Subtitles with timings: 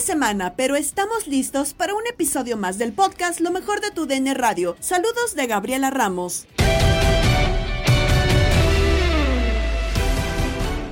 [0.00, 4.34] Semana, pero estamos listos para un episodio más del podcast Lo mejor de tu DN
[4.34, 4.76] Radio.
[4.78, 6.46] Saludos de Gabriela Ramos.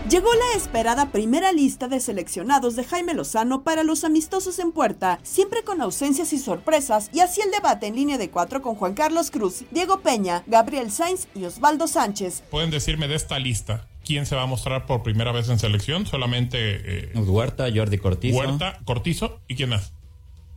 [0.08, 5.18] Llegó la esperada primera lista de seleccionados de Jaime Lozano para los amistosos en puerta,
[5.22, 8.94] siempre con ausencias y sorpresas, y así el debate en línea de cuatro con Juan
[8.94, 12.42] Carlos Cruz, Diego Peña, Gabriel Sainz y Osvaldo Sánchez.
[12.50, 16.06] Pueden decirme de esta lista quién se va a mostrar por primera vez en selección,
[16.06, 18.36] solamente eh, Huerta, Jordi Cortizo.
[18.38, 19.92] Huerta, Cortizo y quién más.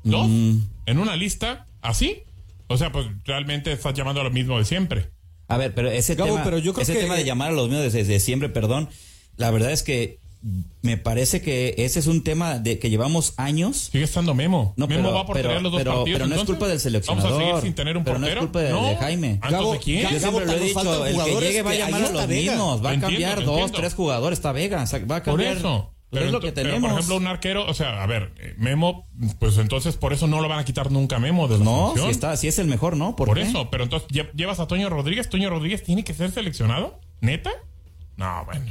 [0.03, 0.27] ¿Dos?
[0.27, 0.59] Mm.
[0.85, 2.23] ¿En una lista así?
[2.67, 5.09] O sea, pues realmente estás llamando a lo mismo de siempre.
[5.47, 7.53] A ver, pero ese Gabo, tema, pero yo creo ese que- tema de llamar a
[7.53, 8.89] los míos desde, desde siempre, perdón,
[9.37, 10.19] la verdad es que
[10.81, 13.89] me parece que ese es un tema de que llevamos años.
[13.91, 14.73] Sigue estando Memo.
[14.77, 16.19] No, Memo pero, va por pero, tener los dos pero- partidos.
[16.19, 17.31] pero no es culpa del seleccionador.
[17.31, 18.35] Vamos a seguir sin tener un pero portero.
[18.35, 19.39] no es culpa de, de Jaime.
[19.41, 20.09] ¿Ah, entonces quién?
[20.09, 22.89] Yo siempre lo he dicho, el que llegue va a llamar a los mismos, va
[22.91, 23.77] a Entiendo, cambiar dos, entiendo.
[23.79, 25.57] tres jugadores, está Vega, o sea, va a Por cambiar.
[25.57, 25.93] eso.
[26.09, 29.09] Es lo ento- que pero, por ejemplo, un arquero, o sea, a ver, eh, Memo,
[29.39, 31.93] pues entonces por eso no lo van a quitar nunca a Memo de la no,
[31.97, 33.17] si está, si es el mejor, ¿no?
[33.17, 33.43] ¿Por, Por qué?
[33.43, 35.27] eso, pero entonces lle- llevas a Toño Rodríguez.
[35.29, 37.01] ¿Toño Rodríguez tiene que ser seleccionado?
[37.19, 37.51] ¿Neta?
[38.15, 38.63] No, bueno.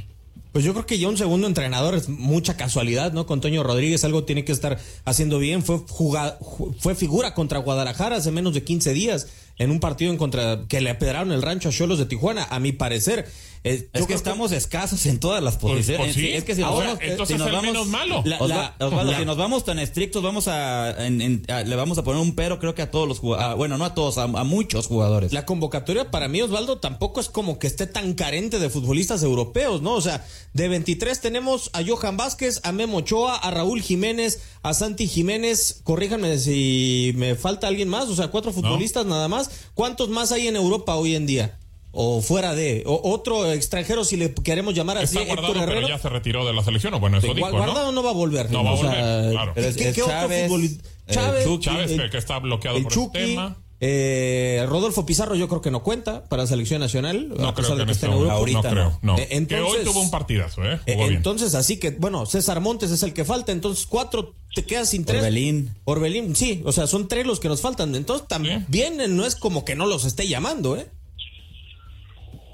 [0.57, 3.27] Pues yo creo que ya un segundo entrenador es mucha casualidad, ¿no?
[3.27, 5.63] Con Toño Rodríguez algo tiene que estar haciendo bien.
[5.63, 9.27] Fue, juga- ju- fue figura contra Guadalajara hace menos de 15 días
[9.59, 12.59] en un partido en contra que le apedraron el rancho a Cholos de Tijuana, a
[12.59, 13.27] mi parecer.
[13.65, 15.99] Es que estamos escasos en todas las posiciones.
[16.07, 16.29] pues sí.
[16.33, 18.23] Es que si nos Ahora, vamos, entonces si nos el vamos- menos malo.
[18.25, 21.63] La- Osva- la- Osvaldo, la- si nos vamos tan estrictos, vamos a, en- en- a-
[21.63, 23.57] le vamos a poner un pero, creo que a todos los jugadores.
[23.57, 25.33] Bueno, no a todos, a, a muchos jugadores.
[25.33, 29.83] La convocatoria para mí, Osvaldo, tampoco es como que esté tan carente de futbolistas europeos,
[29.83, 29.95] ¿no?
[29.95, 34.75] O sea, de 23 tenemos a Johan Vázquez, a Memo Ochoa, a Raúl Jiménez, a
[34.75, 35.81] Santi Jiménez.
[35.85, 39.51] Corríjanme si me falta alguien más, o sea, cuatro futbolistas nada más.
[39.75, 41.59] ¿Cuántos más hay en Europa hoy en día?
[41.99, 42.83] O fuera de.
[42.85, 45.89] O otro extranjero, si le queremos llamar así, Está Héctor guardado, pero Herrero.
[45.89, 46.93] ya se retiró de la selección.
[46.95, 47.93] O bueno, eso dijo, Guardado ¿no?
[47.93, 48.51] no va a volver.
[48.51, 49.53] No va a sea, volver, claro.
[49.55, 50.89] Pero es- ¿qué- es qué otro Chávez, futbolista?
[51.11, 51.65] Chávez, Chucky.
[51.65, 53.57] Chávez, el- que, está bloqueado el por Chucky, el tema.
[53.81, 57.55] eh, Rodolfo Pizarro yo creo que no cuenta para la selección nacional, No a creo
[57.55, 58.35] pesar que de que este esté en momento.
[58.39, 58.59] Europa.
[58.61, 59.19] Ahorita no creo, no.
[59.19, 60.81] Eh, entonces- que hoy tuvo un partidazo, ¿eh?
[60.87, 60.97] Eh.
[61.09, 65.05] Entonces, así que, bueno, César Montes es el que falta, entonces cuatro te quedas sin
[65.05, 65.21] tres.
[65.23, 65.71] Orbelín.
[65.85, 67.95] Orbelín, sí, o sea, son tres los que nos faltan.
[67.95, 68.67] Entonces, también
[69.01, 70.87] eh, no es como que no los esté llamando, ¿eh?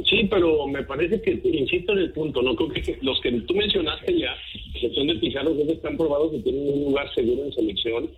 [0.09, 3.55] Sí, pero me parece que, insisto en el punto, no creo que los que tú
[3.55, 4.35] mencionaste ya,
[4.81, 8.11] que son de Pizarro, que están probados que tienen un lugar seguro en selección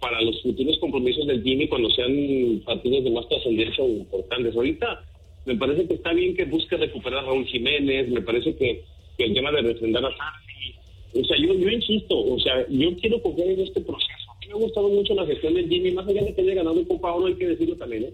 [0.00, 4.54] para los futuros compromisos del Jimmy cuando sean partidos de más trascendencia o importantes.
[4.54, 5.04] Ahorita
[5.46, 8.82] me parece que está bien que busque recuperar a Raúl Jiménez, me parece que,
[9.18, 10.74] el tema de refrendar a Santi,
[11.14, 14.32] o sea, yo, yo insisto, o sea, yo quiero confiar en este proceso.
[14.48, 17.14] Me ha gustado mucho la gestión del Jimmy, más allá de que haya ganado Copa
[17.14, 18.12] Oro, hay que decirlo también, ¿eh?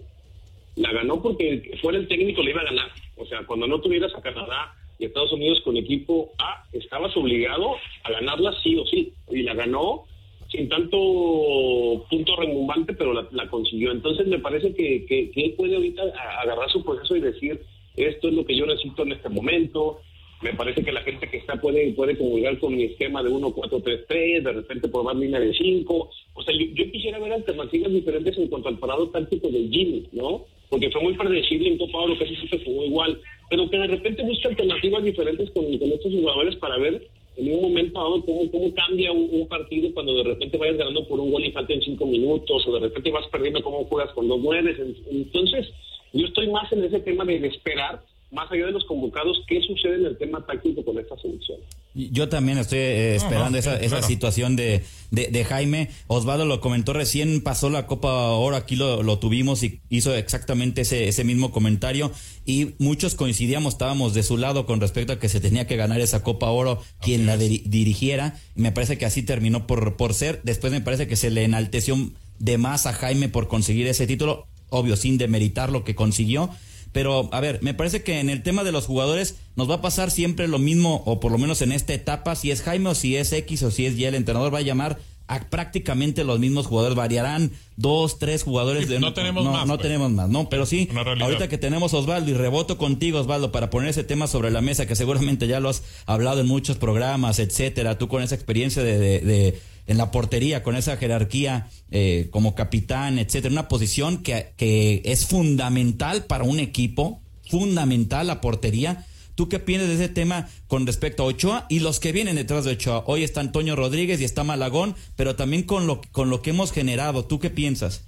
[0.79, 2.89] La ganó porque fuera el técnico le iba a ganar.
[3.17, 7.75] O sea, cuando no tuvieras a Canadá y Estados Unidos con equipo A, estabas obligado
[8.03, 9.11] a ganarla sí o sí.
[9.29, 10.05] Y la ganó
[10.49, 13.91] sin tanto punto remumbante, pero la, consiguió.
[13.91, 16.01] Entonces me parece que, que, él puede ahorita
[16.41, 17.61] agarrar su proceso y decir,
[17.97, 19.99] esto es lo que yo necesito en este momento.
[20.41, 24.43] Me parece que la gente que está puede, puede comulgar con mi esquema de 1-4-3-3,
[24.43, 26.09] de repente probar línea de 5.
[26.35, 30.45] O sea, yo, quisiera ver alternativas diferentes en cuanto al parado táctico del Jimmy, ¿no?
[30.69, 33.19] Porque fue muy predecible en Copa Oro, casi siempre jugó igual.
[33.49, 37.07] Pero que de repente busque alternativas diferentes con, estos jugadores para ver
[37.37, 41.19] en un momento dado cómo, cómo cambia un, partido cuando de repente vayas ganando por
[41.19, 44.39] un gol y faltan cinco minutos o de repente vas perdiendo cómo juegas con dos
[44.39, 44.77] mueves.
[45.09, 45.67] Entonces,
[46.13, 48.01] yo estoy más en ese tema de esperar
[48.31, 51.57] más allá de los convocados, ¿qué sucede en el tema táctico con esta selección?
[51.95, 55.89] Yo también estoy eh, esperando esa, esa situación de, de, Jaime.
[56.05, 60.81] Osvaldo lo comentó recién, pasó la Copa Oro, aquí lo, lo, tuvimos y hizo exactamente
[60.81, 62.11] ese, ese mismo comentario.
[62.45, 65.99] Y muchos coincidíamos, estábamos de su lado con respecto a que se tenía que ganar
[65.99, 68.37] esa Copa Oro quien la dirigiera.
[68.53, 70.41] me parece que así terminó por, por ser.
[70.43, 71.97] Después me parece que se le enalteció
[72.37, 76.51] de más a Jaime por conseguir ese título, obvio, sin demeritar lo que consiguió
[76.91, 79.81] pero, a ver, me parece que en el tema de los jugadores nos va a
[79.81, 82.95] pasar siempre lo mismo, o por lo menos en esta etapa, si es Jaime o
[82.95, 86.39] si es X o si es Y, el entrenador va a llamar a prácticamente los
[86.39, 86.95] mismos jugadores.
[86.97, 88.89] Variarán dos, tres jugadores.
[88.89, 89.67] de, no tenemos más.
[89.67, 89.83] No pues.
[89.83, 90.49] tenemos más, ¿no?
[90.49, 90.89] Pero sí,
[91.21, 94.87] ahorita que tenemos Osvaldo y reboto contigo, Osvaldo, para poner ese tema sobre la mesa,
[94.87, 97.99] que seguramente ya lo has hablado en muchos programas, etcétera.
[97.99, 103.51] Tú con esa experiencia de en la portería, con esa jerarquía eh, como capitán, etcétera,
[103.51, 109.07] una posición que, que es fundamental para un equipo, fundamental la portería.
[109.33, 112.65] ¿Tú qué piensas de ese tema con respecto a Ochoa y los que vienen detrás
[112.65, 113.03] de Ochoa?
[113.07, 116.71] Hoy está Antonio Rodríguez y está Malagón, pero también con lo, con lo que hemos
[116.71, 117.25] generado.
[117.25, 118.07] ¿Tú qué piensas?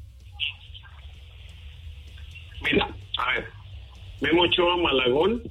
[2.61, 3.47] Mira, a ver,
[4.21, 5.41] Memo Ochoa, Malagón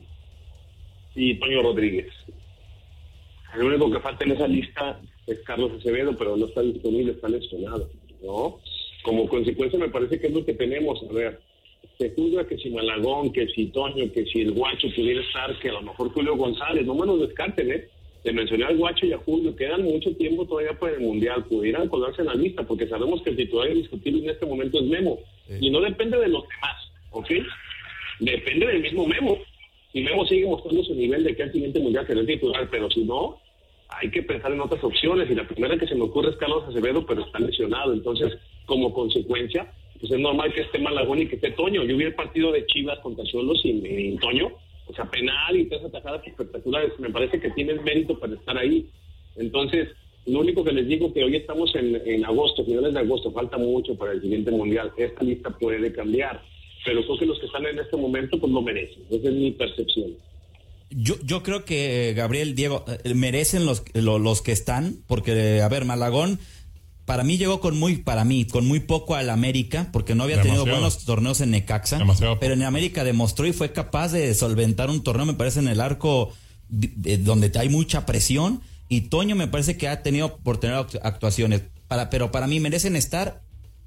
[1.16, 2.06] y Antonio Rodríguez.
[3.56, 5.00] El único que falta en esa lista
[5.32, 7.88] es Carlos Acevedo, pero no está disponible, está lesionado,
[8.22, 8.58] ¿no?
[9.02, 11.40] Como consecuencia me parece que es lo que tenemos, a ver,
[11.98, 15.68] se juzga que si Malagón, que si Toño, que si el Guacho pudiera estar, que
[15.68, 17.88] a lo mejor Julio González, no me lo descarten, ¿eh?
[18.24, 21.88] De mencioné al Guacho y a Julio, quedan mucho tiempo todavía para el Mundial, pudieran
[21.88, 25.18] colarse en la lista, porque sabemos que el titular indiscutible en este momento es Memo,
[25.60, 27.30] y no depende de los demás, ¿ok?
[28.20, 29.38] Depende del mismo Memo,
[29.92, 32.90] y Memo sigue mostrando su nivel de que al siguiente Mundial será el titular, pero
[32.90, 33.40] si no,
[33.92, 36.64] hay que pensar en otras opciones y la primera que se me ocurre es Carlos
[36.68, 37.92] Acevedo, pero está lesionado.
[37.92, 41.84] Entonces, como consecuencia, pues es normal que esté Malagón y que esté Toño.
[41.84, 44.50] Yo vi el partido de Chivas contra Solos y, Toño,
[44.86, 46.98] o sea, penal y tres atajadas espectaculares.
[46.98, 48.86] Me parece que tiene mérito para estar ahí.
[49.36, 49.88] Entonces,
[50.26, 53.58] lo único que les digo que hoy estamos en, en agosto, finales de agosto, falta
[53.58, 54.92] mucho para el siguiente mundial.
[54.96, 56.42] Esta lista puede cambiar,
[56.84, 59.02] pero creo que los que están en este momento pues lo merecen.
[59.10, 60.16] Esa es mi percepción.
[60.90, 65.84] Yo, yo creo que Gabriel, Diego, eh, merecen los, los, que están, porque, a ver,
[65.84, 66.40] Malagón,
[67.04, 70.42] para mí llegó con muy, para mí, con muy poco al América, porque no había
[70.42, 72.00] tenido buenos torneos en Necaxa,
[72.40, 75.80] pero en América demostró y fue capaz de solventar un torneo, me parece, en el
[75.80, 76.32] arco
[76.68, 82.10] donde hay mucha presión, y Toño me parece que ha tenido por tener actuaciones, para,
[82.10, 83.42] pero para mí merecen estar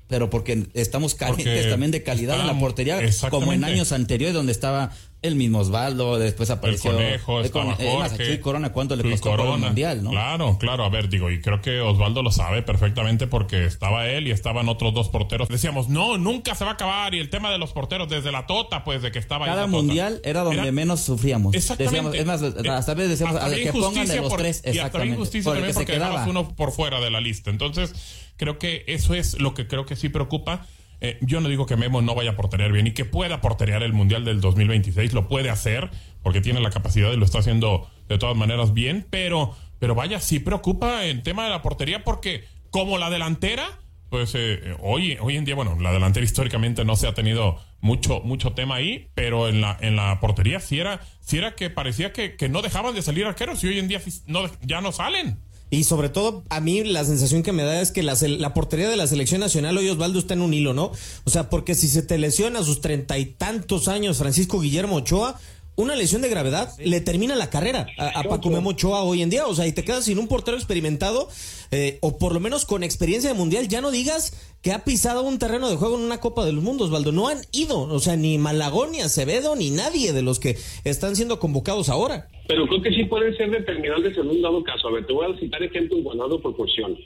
[0.07, 2.99] pero porque estamos carentes también de calidad en la portería,
[3.31, 4.91] como en años anteriores donde estaba
[5.23, 6.91] el mismo Osvaldo, después apareció.
[6.91, 10.11] El conejo, el estaba Jorge, Corona, ¿cuánto le costó Corona, el mundial, no?
[10.11, 10.83] Claro, claro.
[10.83, 14.69] A ver, digo, y creo que Osvaldo lo sabe perfectamente porque estaba él y estaban
[14.69, 15.47] otros dos porteros.
[15.47, 17.15] Decíamos, no, nunca se va a acabar.
[17.15, 20.21] Y el tema de los porteros desde la tota, pues de que estaba Cada mundial
[20.23, 21.55] era donde menos sufríamos.
[21.55, 22.17] Exactamente.
[22.17, 24.61] Decíamos, es más, hasta veces decíamos, a que pongan de los tres.
[24.65, 27.49] Y hasta injusticia también porque quedaba uno por fuera de la lista.
[27.49, 27.93] Entonces,
[28.37, 30.65] creo que eso es lo que creo que sí preocupa
[31.03, 33.83] eh, yo no digo que Memo no vaya a porterear bien y que pueda porterear
[33.83, 35.91] el Mundial del 2026, lo puede hacer
[36.21, 40.21] porque tiene la capacidad y lo está haciendo de todas maneras bien, pero, pero vaya,
[40.21, 43.67] sí preocupa el tema de la portería porque como la delantera,
[44.09, 48.21] pues eh, hoy, hoy en día, bueno, la delantera históricamente no se ha tenido mucho,
[48.21, 52.13] mucho tema ahí, pero en la, en la portería sí era, sí era que parecía
[52.13, 55.37] que, que no dejaban de salir arqueros y hoy en día no, ya no salen.
[55.73, 58.95] Y sobre todo, a mí la sensación que me da es que la, portería de
[58.95, 60.91] la selección nacional hoy Osvaldo está en un hilo, ¿no?
[61.23, 64.97] O sea, porque si se te lesiona a sus treinta y tantos años Francisco Guillermo
[64.97, 65.39] Ochoa,
[65.75, 69.29] una lesión de gravedad le termina la carrera a, a Paco Memo Ochoa hoy en
[69.29, 69.47] día.
[69.47, 71.27] O sea, y te quedas sin un portero experimentado,
[71.71, 73.67] eh, o por lo menos con experiencia de mundial.
[73.67, 76.63] Ya no digas que ha pisado un terreno de juego en una Copa de los
[76.63, 77.11] Mundos, Osvaldo.
[77.11, 81.15] No han ido, o sea, ni Malagón, ni Acevedo, ni nadie de los que están
[81.15, 82.29] siendo convocados ahora.
[82.47, 84.87] Pero creo que sí pueden ser determinantes en un dado caso.
[84.87, 86.97] A ver, te voy a citar ejemplos en guardado proporción.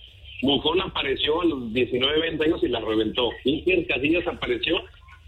[0.42, 3.30] Bujón apareció a los 19, 20 años y la reventó.
[3.46, 4.76] Iker Casillas apareció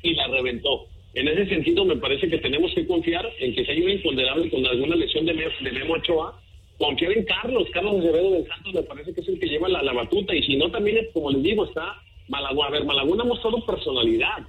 [0.04, 0.88] y la reventó.
[1.16, 4.50] En ese sentido, me parece que tenemos que confiar en que si hay un imponderable
[4.50, 6.40] con alguna lesión de, de Memo Ochoa,
[6.78, 9.82] confiar en Carlos, Carlos Acevedo del Santos me parece que es el que lleva la,
[9.82, 11.96] la batuta, y si no, también, como les digo, está
[12.28, 12.68] Malagón.
[12.68, 14.46] A ver, Malagón ha mostrado personalidad,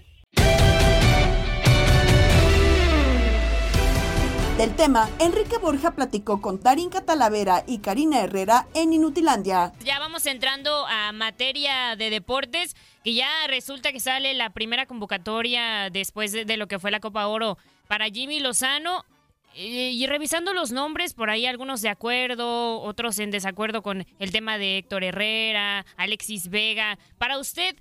[4.61, 9.73] Del tema, Enrique Borja platicó con Tarinka Talavera y Karina Herrera en Inutilandia.
[9.83, 15.89] Ya vamos entrando a materia de deportes, que ya resulta que sale la primera convocatoria
[15.89, 17.57] después de, lo que fue la Copa Oro
[17.89, 19.07] para Jimmy Lozano.
[19.55, 24.31] Eh, y revisando los nombres, por ahí algunos de acuerdo, otros en desacuerdo con el
[24.31, 26.99] tema de Héctor Herrera, Alexis Vega.
[27.17, 27.77] Para usted,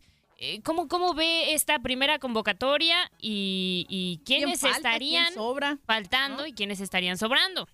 [0.63, 5.33] ¿Cómo, ¿Cómo ve esta primera convocatoria y, quiénes estarían
[5.85, 7.67] faltando y quiénes estarían sobrando?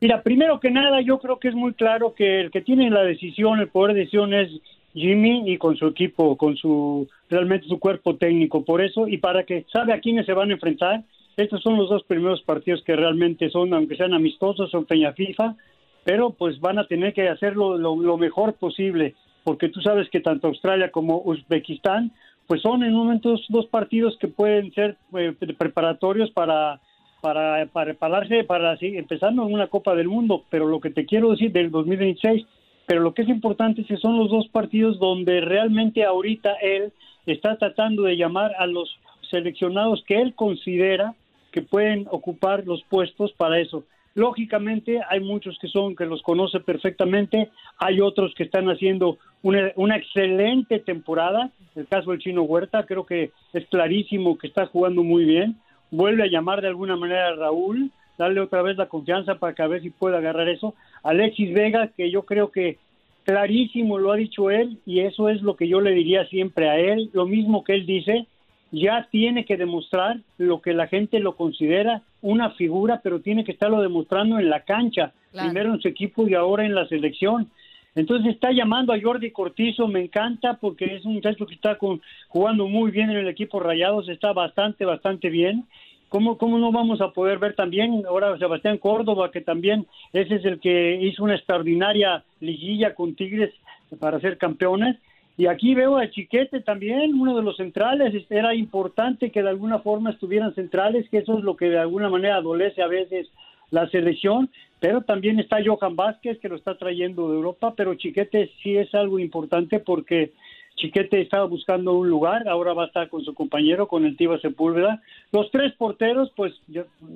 [0.00, 3.02] Mira, primero que nada, yo creo que es muy claro que el que tiene la
[3.02, 4.50] decisión, el poder de decisión es
[4.94, 8.64] Jimmy y con su equipo, con su realmente su cuerpo técnico.
[8.64, 11.04] Por eso, y para que sabe a quiénes se van a enfrentar,
[11.36, 15.54] estos son los dos primeros partidos que realmente son, aunque sean amistosos, son Peña FIFA,
[16.02, 19.14] pero pues van a tener que hacerlo lo mejor posible
[19.44, 22.10] porque tú sabes que tanto Australia como Uzbekistán,
[22.46, 26.80] pues son en momentos dos partidos que pueden ser eh, preparatorios para
[27.24, 31.30] para, prepararse para seguir empezando en una Copa del Mundo, pero lo que te quiero
[31.30, 32.44] decir del 2026,
[32.84, 36.92] pero lo que es importante es que son los dos partidos donde realmente ahorita él
[37.24, 38.90] está tratando de llamar a los
[39.30, 41.14] seleccionados que él considera
[41.50, 43.84] que pueden ocupar los puestos para eso.
[44.14, 49.96] Lógicamente hay muchos que son que los conoce perfectamente, hay otros que están haciendo una,
[49.96, 51.50] excelente temporada.
[51.74, 55.56] El caso del Chino Huerta creo que es clarísimo que está jugando muy bien.
[55.90, 59.62] Vuelve a llamar de alguna manera a Raúl, darle otra vez la confianza para que
[59.62, 60.74] a ver si puede agarrar eso.
[61.02, 62.78] Alexis Vega, que yo creo que
[63.24, 66.78] clarísimo lo ha dicho él y eso es lo que yo le diría siempre a
[66.78, 68.26] él, lo mismo que él dice,
[68.70, 73.52] ya tiene que demostrar lo que la gente lo considera una figura, pero tiene que
[73.52, 77.50] estarlo demostrando en la cancha, primero en su equipo y ahora en la selección.
[77.94, 82.00] Entonces está llamando a Jordi Cortizo, me encanta porque es un muchacho que está con,
[82.28, 85.66] jugando muy bien en el equipo Rayados, está bastante, bastante bien.
[86.08, 90.46] ¿Cómo, ¿Cómo no vamos a poder ver también ahora Sebastián Córdoba, que también ese es
[90.46, 93.52] el que hizo una extraordinaria liguilla con Tigres
[94.00, 94.96] para ser campeones?
[95.36, 98.14] Y aquí veo a Chiquete también, uno de los centrales.
[98.30, 102.08] Era importante que de alguna forma estuvieran centrales, que eso es lo que de alguna
[102.08, 103.28] manera adolece a veces
[103.70, 104.48] la selección.
[104.78, 107.74] Pero también está Johan Vázquez, que lo está trayendo de Europa.
[107.76, 110.32] Pero Chiquete sí es algo importante porque
[110.76, 114.38] Chiquete estaba buscando un lugar, ahora va a estar con su compañero, con el Tiva
[114.40, 115.02] Sepúlveda.
[115.32, 116.52] Los tres porteros, pues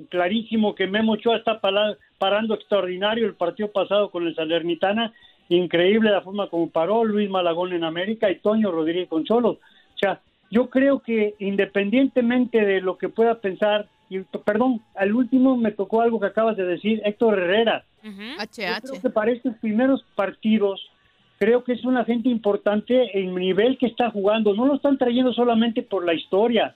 [0.09, 5.13] clarísimo que Memo Ochoa está parando extraordinario el partido pasado con el Salernitana
[5.55, 9.49] increíble la forma como paró Luis Malagón en América y Toño Rodríguez con Cholo.
[9.49, 15.57] O sea, yo creo que independientemente de lo que pueda pensar, y perdón, al último
[15.57, 17.85] me tocó algo que acabas de decir, Héctor Herrera.
[18.81, 20.81] creo que para estos primeros partidos,
[21.37, 24.53] creo que es una gente importante en el nivel que está jugando.
[24.53, 26.75] No lo están trayendo solamente por la historia.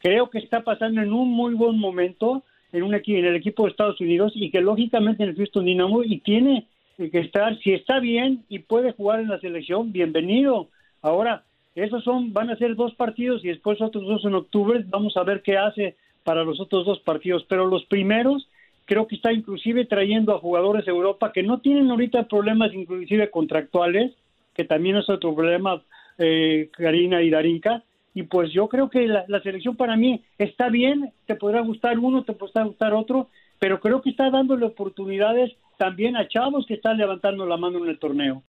[0.00, 2.42] Creo que está pasando en un muy buen momento
[2.72, 6.02] en, un, en el equipo de Estados Unidos y que lógicamente en el Houston Dynamo
[6.02, 6.66] y tiene
[6.96, 10.68] que estar, si está bien y puede jugar en la selección, bienvenido.
[11.02, 11.42] Ahora,
[11.74, 15.24] esos son, van a ser dos partidos y después otros dos en octubre, vamos a
[15.24, 18.48] ver qué hace para los otros dos partidos, pero los primeros
[18.86, 23.30] creo que está inclusive trayendo a jugadores de Europa que no tienen ahorita problemas inclusive
[23.30, 24.12] contractuales,
[24.54, 25.82] que también es otro problema,
[26.18, 27.82] eh, Karina y Darinka,
[28.14, 31.98] y pues yo creo que la, la, selección para mí está bien, te podrá gustar
[31.98, 36.74] uno, te podrá gustar otro, pero creo que está dándole oportunidades también a chavos que
[36.74, 38.42] están levantando la mano en el torneo.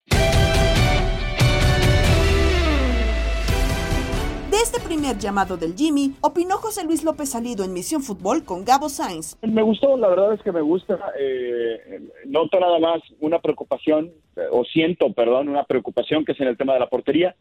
[4.51, 8.67] De este primer llamado del Jimmy, opinó José Luis López Salido en Misión Fútbol con
[8.67, 9.39] Gabo Sainz.
[9.41, 10.99] Me gustó, la verdad es que me gusta.
[11.19, 14.13] Eh, noto nada más una preocupación,
[14.51, 17.35] o siento, perdón, una preocupación que es en el tema de la portería.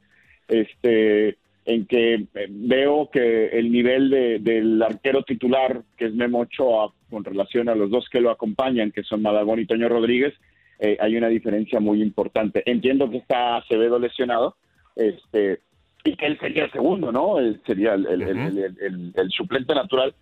[0.47, 4.09] Este, en que eh, veo que el nivel
[4.43, 8.91] del arquero titular, que es Memo Ochoa, con relación a los dos que lo acompañan,
[8.91, 10.33] que son Malagón y Toño Rodríguez,
[10.79, 12.63] eh, hay una diferencia muy importante.
[12.65, 14.55] Entiendo que está Acevedo lesionado,
[14.95, 15.59] este,
[16.03, 17.37] y que él sería el segundo, ¿no?
[17.37, 20.15] Él sería el, suplente natural,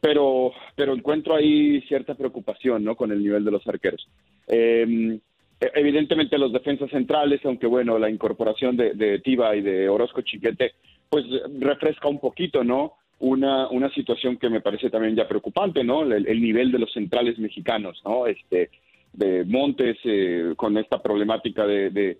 [0.00, 2.96] pero, pero encuentro ahí cierta preocupación, ¿no?
[2.96, 4.06] Con el nivel de los arqueros.
[4.48, 5.18] Eh,
[5.60, 10.74] evidentemente los defensas centrales, aunque bueno, la incorporación de, de Tiva y de Orozco Chiquete,
[11.08, 11.24] pues
[11.58, 12.94] refresca un poquito, ¿no?
[13.18, 16.02] Una, una situación que me parece también ya preocupante, ¿no?
[16.02, 18.26] El, nivel de los centrales mexicanos, ¿no?
[18.26, 18.70] Este,
[19.12, 22.18] de Montes eh, con esta problemática de, de,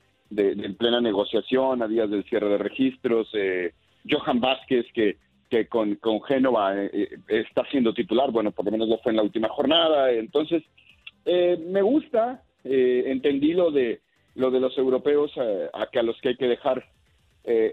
[0.78, 3.72] plena negociación a días del cierre de registros, eh,
[4.08, 8.88] Johan Vázquez, que que con, con Génova eh, está siendo titular, bueno, por lo menos
[8.88, 10.64] lo fue en la última jornada, entonces
[11.24, 14.00] me gusta, entendí lo de
[14.34, 15.32] lo de los europeos
[15.72, 16.84] a que a los que hay que dejar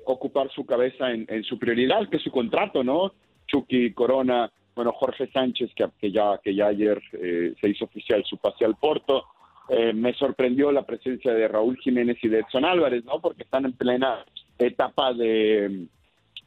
[0.06, 3.12] ocupar su cabeza en, en, su prioridad, que es su contrato, ¿no?
[3.48, 8.38] Chucky, Corona, bueno, Jorge Sánchez, que, ya, que ya ayer eh, se hizo oficial su
[8.38, 9.26] pase al Porto.
[9.70, 13.22] Eh, me sorprendió la presencia de Raúl Jiménez y de Edson Álvarez, ¿no?
[13.22, 14.26] Porque están en plena
[14.58, 15.88] etapa de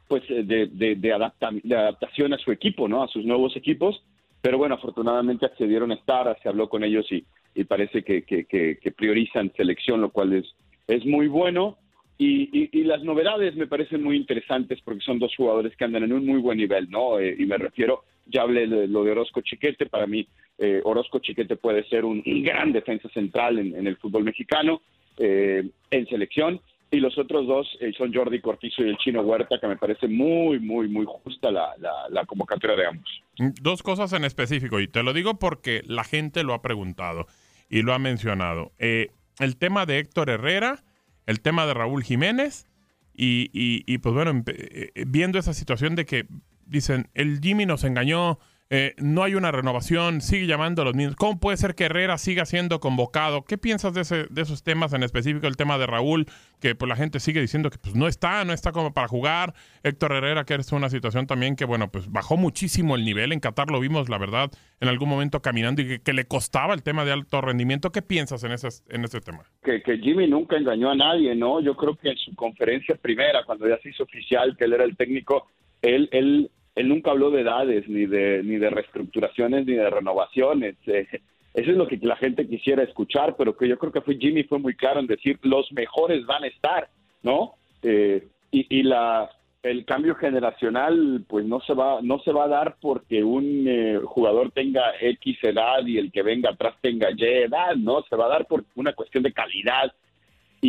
[0.08, 3.02] pues de, de, adaptación a su equipo, ¿no?
[3.02, 4.00] A sus nuevos equipos.
[4.40, 7.24] Pero bueno, afortunadamente accedieron a estar, se habló con ellos y,
[7.56, 10.46] y parece que, priorizan selección, lo cual es,
[10.86, 11.78] es muy bueno.
[12.18, 16.24] Y, las novedades me parecen muy interesantes porque son dos jugadores que andan en un
[16.24, 17.18] muy buen nivel, ¿no?
[17.18, 20.26] Eh, y me refiero, ya hablé de lo de Orozco Chiquete, para mí
[20.58, 24.80] eh, Orozco Chiquete puede ser un, gran defensa central en, el fútbol mexicano,
[25.18, 26.60] eh, en selección,
[26.90, 27.66] y los otros dos
[27.98, 31.74] son Jordi Cortizo y el Chino Huerta, que me parece muy, muy, muy justa la,
[32.10, 33.22] la convocatoria de ambos.
[33.60, 37.26] Dos cosas en específico, y te lo digo porque la gente lo ha preguntado
[37.68, 38.72] y lo ha mencionado.
[38.78, 40.82] el tema de Héctor Herrera
[41.26, 42.66] el tema de Raúl Jiménez
[43.12, 46.26] y, y, pues bueno, eh, viendo esa situación de que
[46.66, 51.14] dicen, el Jimmy nos engañó, eh, no hay una renovación, sigue llamando a los mismos.
[51.14, 53.44] ¿Cómo puede ser que Herrera siga siendo convocado?
[53.44, 56.26] ¿Qué piensas de, ese, de esos temas, en específico el tema de Raúl,
[56.60, 59.54] que pues la gente sigue diciendo que pues no está, no está como para jugar?
[59.84, 63.32] Héctor Herrera, que es una situación también que, bueno, pues bajó muchísimo el nivel.
[63.32, 66.82] En Qatar lo vimos, la verdad, en algún momento caminando y que, le costaba el
[66.82, 67.92] tema de alto rendimiento.
[67.92, 69.44] ¿Qué piensas en ese, en ese tema?
[69.62, 71.60] Que, que Jimmy nunca engañó a nadie, ¿no?
[71.60, 74.84] Yo creo que en su conferencia primera, cuando ya se hizo oficial que él era
[74.84, 75.46] el técnico,
[75.82, 80.76] él, él él nunca habló de edades, ni de, ni de reestructuraciones, ni de renovaciones.
[80.86, 81.06] Eh,
[81.54, 84.44] eso es lo que la gente quisiera escuchar, pero que yo creo que fue Jimmy
[84.44, 86.88] fue muy claro en decir los mejores van a estar,
[87.22, 87.54] ¿no?
[87.82, 89.30] Eh, y, y la
[89.62, 93.98] el cambio generacional pues no se va no se va a dar porque un eh,
[94.04, 98.02] jugador tenga X edad y el que venga atrás tenga Y edad, ¿no?
[98.08, 99.92] Se va a dar por una cuestión de calidad,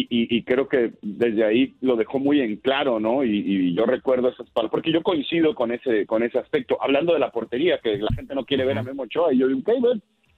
[0.09, 3.23] y, creo que desde ahí lo dejó muy en claro, ¿no?
[3.23, 6.77] Y, yo recuerdo esas palabras, porque yo coincido con ese con ese aspecto.
[6.81, 9.47] Hablando de la portería, que la gente no quiere ver a Memo Ochoa, y yo
[9.47, 9.61] digo,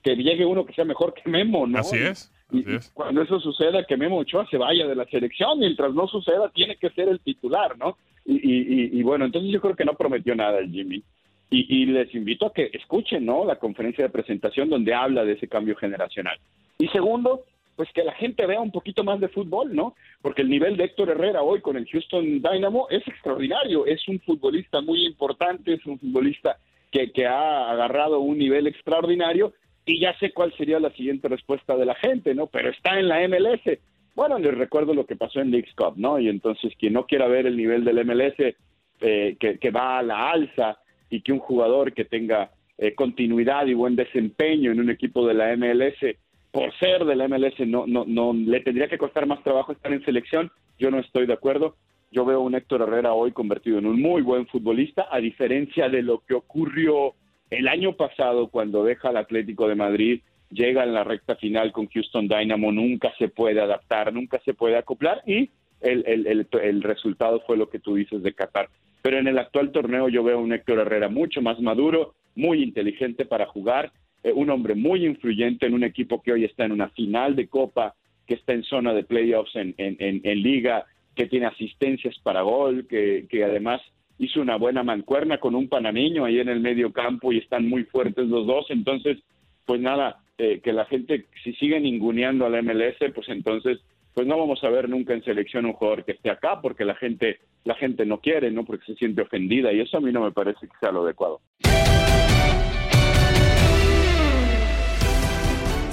[0.03, 1.79] que llegue uno que sea mejor que Memo, ¿no?
[1.79, 2.31] Así es.
[2.51, 6.49] y cuando eso suceda, que Memo Ochoa se vaya de la selección, mientras no suceda,
[6.49, 7.97] tiene que ser el titular, ¿no?
[8.25, 11.03] Y, bueno, entonces yo creo que no prometió nada el Jimmy.
[11.51, 13.43] Y, les invito a que escuchen, ¿no?
[13.43, 16.37] La conferencia de presentación donde habla de ese cambio generacional.
[16.77, 17.43] Y segundo,
[17.79, 19.95] pues que la gente vea un poquito más de fútbol, ¿no?
[20.21, 24.19] Porque el nivel de Héctor Herrera hoy con el Houston Dynamo es extraordinario, es un
[24.19, 26.57] futbolista muy importante, es un futbolista
[26.91, 29.53] que, que ha agarrado un nivel extraordinario
[29.85, 32.47] y ya sé cuál sería la siguiente respuesta de la gente, ¿no?
[32.47, 33.79] Pero está en la MLS.
[34.13, 36.19] Bueno, les recuerdo lo que pasó en Leagues Cup, ¿no?
[36.19, 38.55] Y entonces quien no quiera ver el nivel del MLS
[38.99, 43.73] eh, que, va a la alza y que un jugador que tenga eh, continuidad y
[43.73, 46.17] buen desempeño en un equipo de la MLS
[46.51, 50.03] por ser del MLS no, no, no le tendría que costar más trabajo estar en
[50.03, 50.51] selección.
[50.77, 51.75] Yo no estoy de acuerdo.
[52.11, 55.89] Yo veo a un Héctor Herrera hoy convertido en un muy buen futbolista, a diferencia
[55.89, 57.13] de lo que ocurrió
[57.51, 61.87] el año pasado cuando deja al Atlético de Madrid, llega en la recta final con
[61.87, 66.83] Houston Dynamo, nunca se puede adaptar, nunca se puede acoplar y el, el, el, el
[66.83, 68.69] resultado fue lo que tú dices de Qatar.
[69.01, 72.63] Pero en el actual torneo yo veo a un Héctor Herrera mucho más maduro, muy
[72.63, 73.91] inteligente para jugar
[74.23, 77.47] eh, un hombre muy influyente en un equipo que hoy está en una final de
[77.47, 77.95] Copa,
[78.27, 83.25] que está en zona de playoffs en, en, liga, que tiene asistencias para gol, que,
[83.29, 83.81] que, además
[84.19, 87.85] hizo una buena mancuerna con un panameño ahí en el medio campo y están muy
[87.85, 88.67] fuertes los dos.
[88.69, 89.17] Entonces,
[89.65, 93.79] pues nada, eh, que la gente, si sigue ninguneando al MLS, pues entonces
[94.13, 96.95] pues no vamos a ver nunca en selección un jugador que esté acá porque la
[96.95, 98.65] gente la gente no quiere, ¿no?
[98.65, 101.41] Porque se siente ofendida y eso a mí no me parece que sea lo adecuado.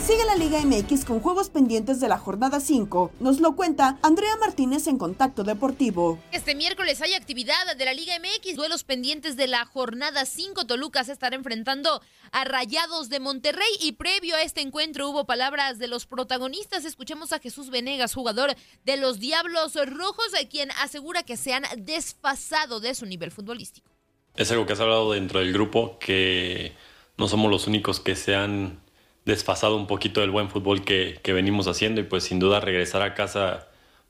[0.07, 3.11] Sigue la Liga MX con juegos pendientes de la jornada 5.
[3.19, 6.21] Nos lo cuenta Andrea Martínez en Contacto Deportivo.
[6.31, 10.65] Este miércoles hay actividad de la Liga MX, duelos pendientes de la jornada 5.
[10.65, 15.81] Toluca se estará enfrentando a Rayados de Monterrey y previo a este encuentro hubo palabras
[15.81, 16.85] de los protagonistas.
[16.85, 22.79] Escuchemos a Jesús Venegas, jugador de los Diablos Rojos, quien asegura que se han desfasado
[22.79, 23.91] de su nivel futbolístico.
[24.37, 26.77] Es algo que has hablado dentro del grupo, que
[27.19, 28.86] no somos los únicos que se han
[29.27, 33.13] desfasado un poquito del buen fútbol que, venimos haciendo y pues sin duda regresar a
[33.13, 33.67] casa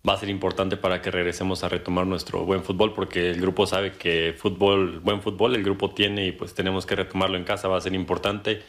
[0.09, 3.67] va a ser importante para que regresemos a retomar nuestro buen fútbol porque el grupo
[3.67, 7.67] sabe que fútbol, buen fútbol el grupo tiene y pues tenemos que retomarlo en casa,
[7.67, 8.63] va a ser importante.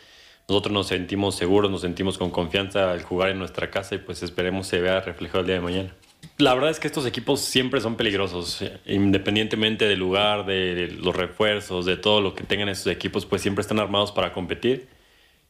[0.47, 4.23] Nosotros nos sentimos seguros, nos sentimos con confianza al jugar en nuestra casa y pues
[4.23, 5.93] esperemos se vea reflejado el día de mañana.
[6.37, 11.85] La verdad es que estos equipos siempre son peligrosos, independientemente del lugar, de los refuerzos,
[11.85, 14.87] de todo lo que tengan estos equipos, pues siempre están armados para competir.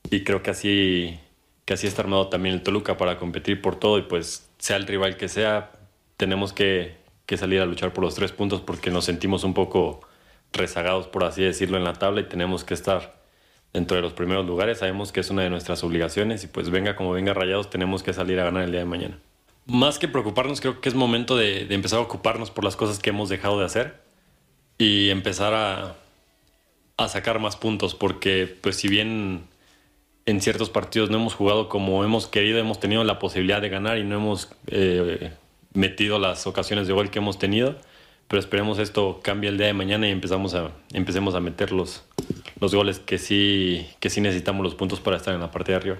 [0.09, 1.19] Y creo que así,
[1.65, 4.87] que así está armado también el Toluca para competir por todo y pues sea el
[4.87, 5.71] rival que sea,
[6.15, 10.01] tenemos que, que salir a luchar por los tres puntos porque nos sentimos un poco
[10.53, 13.17] rezagados, por así decirlo, en la tabla y tenemos que estar
[13.73, 14.79] dentro de los primeros lugares.
[14.79, 18.13] Sabemos que es una de nuestras obligaciones y pues venga como venga rayados, tenemos que
[18.13, 19.19] salir a ganar el día de mañana.
[19.65, 23.09] Más que preocuparnos, creo que es momento de, empezar a ocuparnos por las cosas que
[23.09, 24.01] hemos dejado de hacer
[24.77, 25.95] y empezar a,
[26.95, 29.43] a sacar más puntos porque pues si bien
[30.27, 33.97] en ciertos partidos no hemos jugado como hemos querido, hemos tenido la posibilidad de ganar
[33.97, 35.33] y no hemos eh,
[35.73, 37.77] metido las ocasiones de gol que hemos tenido
[38.27, 42.03] pero esperemos esto cambie el día de mañana y empezamos a, empecemos a meter los,
[42.59, 45.77] los goles que sí, que sí necesitamos los puntos para estar en la parte de
[45.77, 45.97] arriba.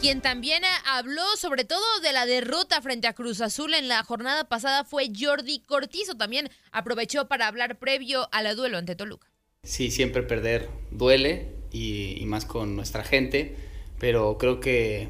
[0.00, 4.44] Quien también habló sobre todo de la derrota frente a Cruz Azul en la jornada
[4.44, 6.16] pasada fue Jordi Cortizo.
[6.16, 9.30] También aprovechó para hablar previo a la duelo ante Toluca.
[9.70, 13.56] Sí, siempre perder duele y, y más con nuestra gente,
[13.98, 15.08] pero creo que,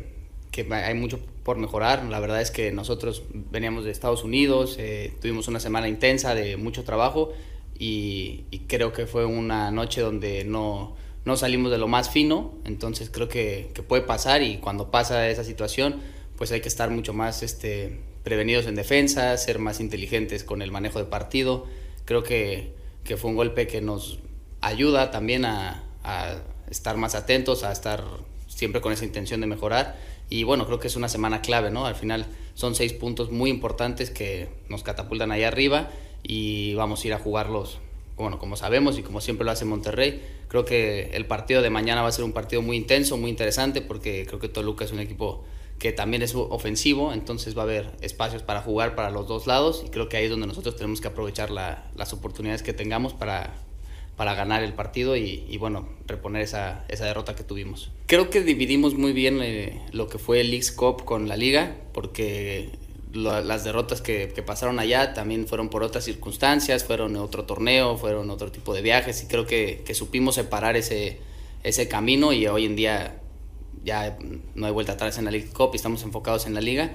[0.51, 2.05] que hay mucho por mejorar.
[2.05, 6.57] La verdad es que nosotros veníamos de Estados Unidos, eh, tuvimos una semana intensa de
[6.57, 7.33] mucho trabajo
[7.79, 13.09] y, creo que fue una noche donde no, no, salimos de lo más fino, entonces
[13.11, 16.01] creo que, que, puede pasar y cuando pasa esa situación
[16.37, 20.71] pues hay que estar mucho más este, prevenidos en defensa, ser más inteligentes con el
[20.71, 21.67] manejo de partido.
[22.05, 24.21] Creo que, que fue un golpe que nos
[24.61, 26.37] ayuda también a, a
[26.71, 28.05] estar más atentos, a estar
[28.47, 29.97] siempre con esa intención de mejorar
[30.31, 31.87] y bueno, creo que es una semana clave, ¿no?
[31.87, 35.91] Al final son seis puntos muy importantes que nos catapultan ahí arriba
[36.23, 37.79] y vamos a ir a jugarlos,
[38.17, 40.23] bueno, como sabemos y como siempre lo hace Monterrey.
[40.47, 43.83] Creo que el partido de mañana va a ser un partido muy intenso, muy interesante,
[43.83, 45.45] porque creo que Toluca es un equipo
[45.81, 49.83] que también es ofensivo, entonces va a haber espacios para jugar para los dos lados
[49.85, 53.55] y creo que ahí es donde nosotros tenemos que aprovechar las oportunidades que tengamos para
[54.21, 57.91] para ganar el partido y, bueno, reponer esa, esa, derrota que tuvimos.
[58.05, 61.75] Creo que dividimos muy bien eh, lo que fue el Leagues Cup con la liga,
[61.95, 62.69] porque
[63.15, 68.53] las derrotas que, pasaron allá también fueron por otras circunstancias, fueron otro torneo, fueron otro
[68.53, 71.17] tipo de viajes y creo que, supimos separar ese,
[71.63, 73.23] ese camino y hoy en día
[73.87, 74.19] ya
[74.55, 76.91] no hay vuelta atrás en la League Cup y estamos enfocados en la liga.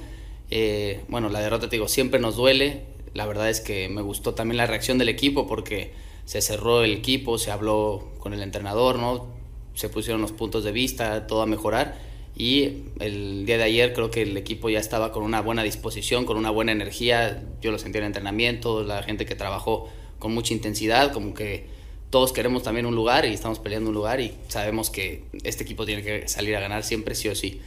[0.52, 2.84] Eh, bueno, la derrota, te digo, siempre nos duele.
[3.16, 6.92] La verdad es que me gustó también la reacción del equipo porque se cerró el
[6.92, 9.28] equipo, se habló con el entrenador, ¿no?
[9.74, 11.98] Se pusieron los puntos de vista, todo a mejorar.
[12.38, 16.26] Y el día de ayer creo que el equipo ya estaba con una buena disposición,
[16.26, 17.44] con una buena energía.
[17.62, 19.88] Yo lo sentí en el entrenamiento, la gente que trabajó
[20.20, 21.68] con mucha intensidad, como que
[22.10, 25.86] todos queremos también un lugar y estamos peleando un lugar y sabemos que este equipo
[25.86, 27.62] tiene que salir a ganar siempre sí o sí.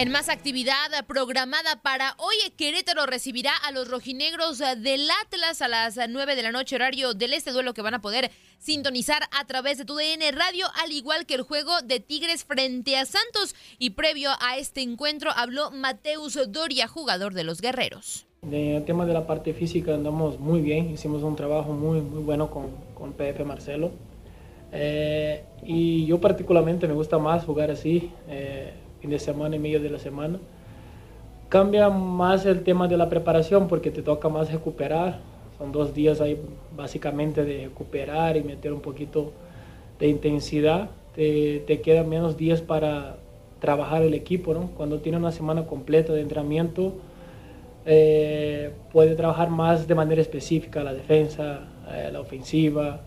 [0.00, 6.00] En más actividad programada para hoy, Querétaro recibirá a los rojinegros del Atlas a las
[6.08, 9.76] 9 de la noche, horario del este duelo que van a poder sintonizar a través
[9.76, 13.54] de tu DN Radio, al igual que el juego de Tigres frente a Santos.
[13.78, 18.26] Y previo a este encuentro habló Mateus Doria, jugador de los Guerreros.
[18.40, 22.22] En el tema de la parte física andamos muy bien, hicimos un trabajo muy, muy
[22.22, 23.90] bueno con, con PF Marcelo.
[24.72, 28.10] Eh, y yo particularmente me gusta más jugar así.
[28.30, 30.38] Eh, fin de semana y medio de la semana.
[31.48, 35.18] Cambia más el tema de la preparación porque te toca más recuperar.
[35.58, 36.40] Son dos días ahí
[36.76, 39.32] básicamente de recuperar y meter un poquito
[39.98, 40.90] de intensidad.
[41.14, 43.16] Te, quedan menos días para
[43.58, 44.70] trabajar el equipo, ¿no?
[44.76, 46.94] Cuando tiene una semana completa de entrenamiento,
[47.84, 53.00] eh, puede trabajar más de manera específica la defensa, eh, la ofensiva,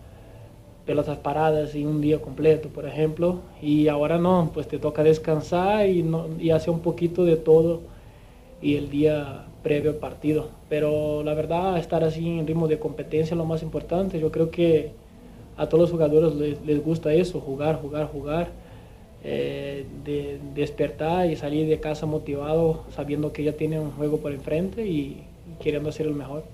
[0.86, 5.88] pelotas paradas y un día completo, por ejemplo, y ahora no, pues te toca descansar
[5.88, 6.04] y,
[6.38, 7.80] y hacer un poquito de todo
[8.60, 10.48] y el día previo al partido.
[10.68, 14.20] Pero la verdad, estar así en ritmo de competencia es lo más importante.
[14.20, 14.92] Yo creo que
[15.56, 18.48] a todos los jugadores les, gusta eso, jugar, jugar, jugar,
[19.22, 24.32] eh, de, despertar y salir de casa motivado, sabiendo que ya tienen un juego por
[24.32, 25.22] enfrente y
[25.60, 26.44] queriendo ser el mejor.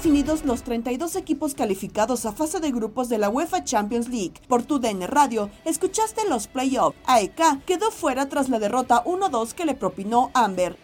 [0.00, 4.32] Definidos los 32 equipos calificados a fase de grupos de la UEFA Champions League.
[4.48, 6.96] Por tu DN Radio, escuchaste los playoffs.
[7.04, 10.78] AEK quedó fuera tras la derrota 1-2 que le propinó Amber.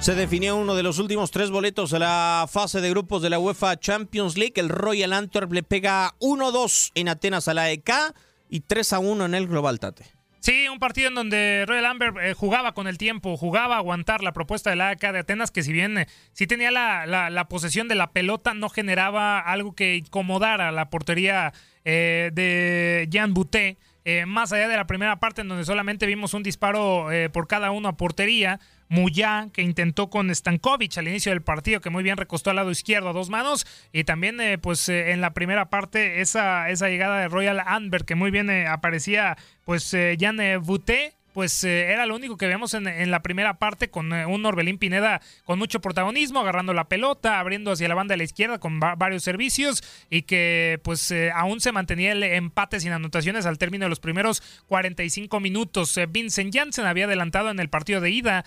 [0.00, 3.40] Se definió uno de los últimos tres boletos a la fase de grupos de la
[3.40, 4.54] UEFA Champions League.
[4.54, 8.14] El Royal Antwerp le pega 1-2 en Atenas a la AEK
[8.48, 10.17] y 3-1 en el Global Tate.
[10.40, 14.22] Sí, un partido en donde Royal Amber eh, jugaba con el tiempo, jugaba a aguantar
[14.22, 17.88] la propuesta del AK de Atenas, que si bien eh, sí tenía la, la, posesión
[17.88, 21.52] de la pelota, no generaba algo que incomodara la portería
[21.84, 23.78] eh, de Jan Boutet.
[24.26, 27.88] más allá de la primera parte, en donde solamente vimos un disparo por cada uno
[27.88, 32.50] a portería, Muyá, que intentó con Stankovic al inicio del partido, que muy bien recostó
[32.50, 33.66] al lado izquierdo a dos manos.
[33.92, 38.04] Y también, eh, pues eh, en la primera parte, esa, esa llegada de Royal Amber,
[38.04, 42.74] que muy bien eh, aparecía, pues Jan Boutet pues eh, era lo único que vemos
[42.74, 47.38] en, la primera parte con eh, un Orbelín Pineda con mucho protagonismo, agarrando la pelota,
[47.38, 51.60] abriendo hacia la banda de la izquierda con varios servicios y que pues eh, aún
[51.60, 55.96] se mantenía el empate sin anotaciones al término de los primeros 45 minutos.
[56.08, 58.44] Vincent Janssen había adelantado en el partido de ida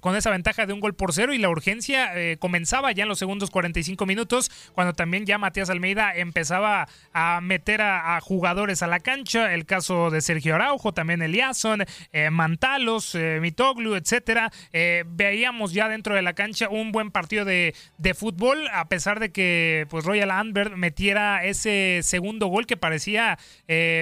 [0.00, 3.18] con esa ventaja de un gol por cero y la urgencia comenzaba ya en los
[3.18, 8.86] segundos 45 minutos cuando también ya Matías Almeida empezaba a meter a, a jugadores a
[8.86, 11.84] la cancha, el caso de Sergio Araujo, también Eliasson,
[12.30, 14.50] Mantalos, eh, Mitoglu, etcétera.
[14.72, 17.74] Eh, veíamos ya dentro de la cancha un buen partido de,
[18.14, 23.38] fútbol, a pesar de que pues Royal Antwerp metiera ese segundo gol que parecía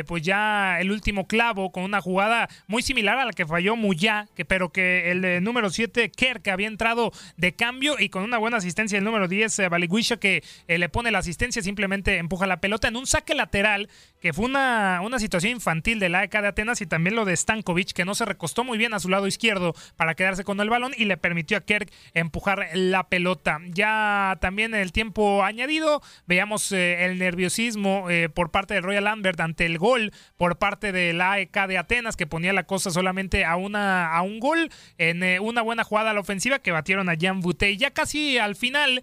[0.07, 4.29] pues ya el último clavo con una jugada muy similar a la que falló Muyá,
[4.35, 8.57] que, pero que el número 7, Kerk, había entrado de cambio y con una buena
[8.57, 12.97] asistencia el número 10, Baliguisha, que le pone la asistencia, simplemente empuja la pelota en
[12.97, 13.89] un saque lateral
[14.21, 17.37] que fue una, una situación infantil de la AEK de Atenas y también lo de
[17.37, 20.71] Stankovic, que no se recostó muy bien a su lado izquierdo para quedarse con el
[20.71, 23.61] balón y le permitió a Kerk empujar la pelota.
[23.69, 29.05] Ya también en el tiempo añadido, veíamos eh, el nerviosismo eh, por parte de Royal
[29.05, 32.91] Lambert ante el gol por parte de la AEK de Atenas, que ponía la cosa
[32.91, 36.73] solamente a, una, a un gol en eh, una buena jugada a la ofensiva que
[36.73, 37.79] batieron a Jan Boutet.
[37.79, 39.03] Ya casi al final,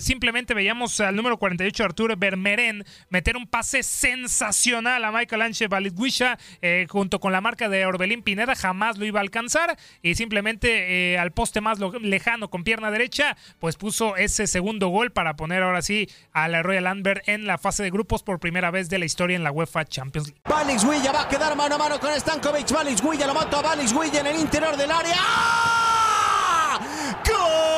[0.00, 6.38] simplemente veíamos al número 48 Arturo Bermeren meter un pase sensacional a Michael Anche Balitwisha
[6.62, 8.54] eh, junto con la marca de Orbelín Pineda.
[8.54, 13.38] Jamás lo iba a alcanzar y simplemente eh, al poste más lejano con pierna derecha,
[13.58, 17.56] pues puso ese segundo gol para poner ahora sí a la Royal Amber en la
[17.56, 20.42] fase de grupos por primera vez de la historia en la UEFA Champions League.
[20.44, 22.70] Balix va a quedar mano a mano con Stankovic.
[22.70, 25.16] Balix lo mata a Balix en el interior del área.
[27.24, 27.77] al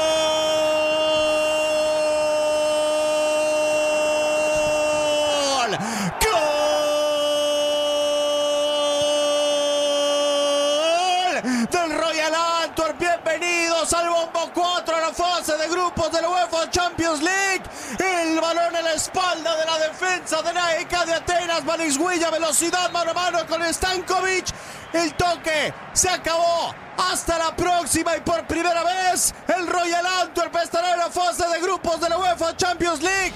[18.75, 21.63] en la espalda de la defensa de la ECA de Atenas.
[21.99, 24.47] Huilla, velocidad mano a mano con Stankovic.
[24.93, 26.75] El toque se acabó.
[26.97, 31.61] Hasta la próxima y por primera vez el Royal Antwerp estará en la fase de
[31.61, 33.33] grupos de la UEFA Champions League.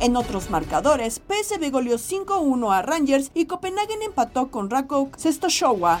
[0.00, 6.00] En otros marcadores, PSV goleó 5-1 a Rangers y Copenhagen empató con Rakov Sestoshowa.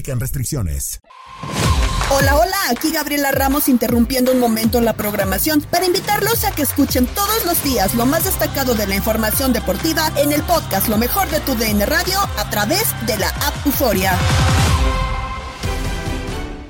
[0.01, 0.99] aplican restricciones.
[2.09, 7.05] Hola, hola, aquí Gabriela Ramos interrumpiendo un momento la programación para invitarlos a que escuchen
[7.05, 11.29] todos los días lo más destacado de la información deportiva en el podcast Lo mejor
[11.29, 14.17] de tu DN Radio a través de la app Euforia.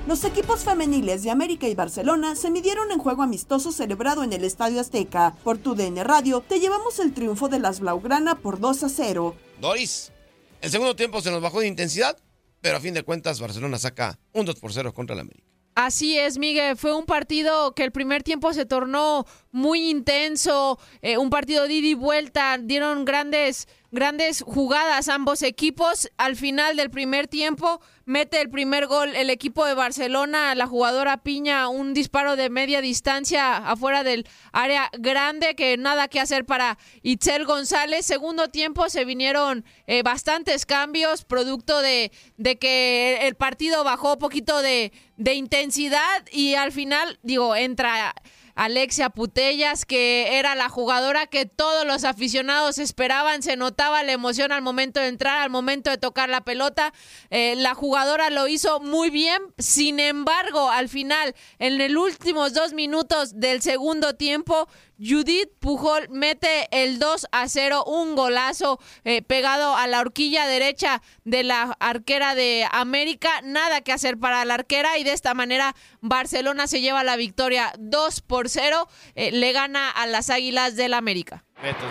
[0.07, 4.43] Los equipos femeniles de América y Barcelona se midieron en juego amistoso celebrado en el
[4.43, 5.35] Estadio Azteca.
[5.43, 9.35] Por tu DN Radio te llevamos el triunfo de las Blaugrana por 2 a 0.
[9.61, 10.11] Doris,
[10.59, 12.17] el segundo tiempo se nos bajó de intensidad
[12.61, 15.51] pero a fin de cuentas Barcelona saca un 2 por 0 contra el América.
[15.75, 16.75] Así es, Miguel.
[16.75, 21.73] Fue un partido que el primer tiempo se tornó muy intenso, eh, un partido de
[21.73, 26.09] ida y vuelta, dieron grandes, grandes jugadas ambos equipos.
[26.17, 31.23] Al final del primer tiempo mete el primer gol el equipo de Barcelona, la jugadora
[31.23, 36.77] Piña, un disparo de media distancia afuera del área grande, que nada que hacer para
[37.03, 38.05] Itzel González.
[38.05, 44.19] Segundo tiempo se vinieron eh, bastantes cambios, producto de, de que el partido bajó un
[44.19, 48.15] poquito de, de intensidad y al final, digo, entra
[48.55, 53.43] Alexia Putellas, que era la jugadora que todos los aficionados esperaban.
[53.43, 56.93] Se notaba la emoción al momento de entrar, al momento de tocar la pelota.
[57.29, 59.41] Eh, la jugadora lo hizo muy bien.
[59.57, 64.67] Sin embargo, al final, en los últimos dos minutos del segundo tiempo,
[65.03, 71.01] Judith Pujol mete el 2 a 0, un golazo eh, pegado a la horquilla derecha
[71.23, 73.41] de la arquera de América.
[73.43, 77.73] Nada que hacer para la arquera y de esta manera Barcelona se lleva la victoria
[77.79, 78.87] 2 por 0.
[79.15, 81.45] Eh, le gana a las Águilas del América.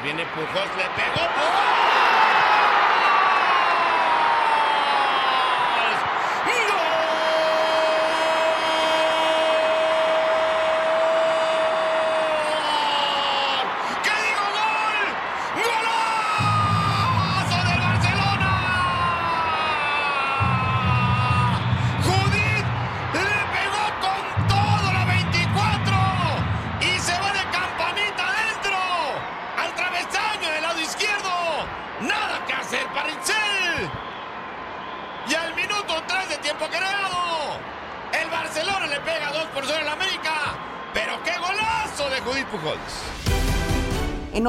[0.04, 2.19] viene Pujol, le pegó Pujol.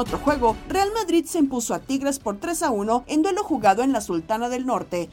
[0.02, 3.84] Otro juego, Real Madrid se impuso a Tigres por 3 a 1 en duelo jugado
[3.84, 5.10] en la Sultana del Norte.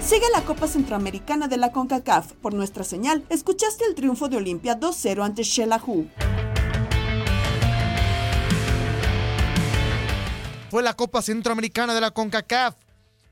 [0.00, 2.32] Sigue la Copa Centroamericana de la CONCACAF.
[2.34, 6.08] Por nuestra señal, escuchaste el triunfo de Olimpia 2-0 ante Shelahu.
[10.70, 12.76] Fue la Copa Centroamericana de la CONCACAF.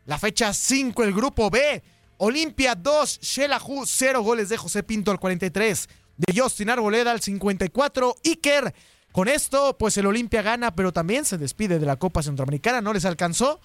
[0.04, 1.82] La fecha 5, el grupo B.
[2.18, 8.16] Olimpia 2, Shelahu 0 goles de José Pinto al 43 de Justin Arboleda al 54.
[8.24, 8.74] Iker.
[9.12, 12.80] Con esto, pues el Olimpia gana, pero también se despide de la Copa Centroamericana.
[12.80, 13.60] No les alcanzó.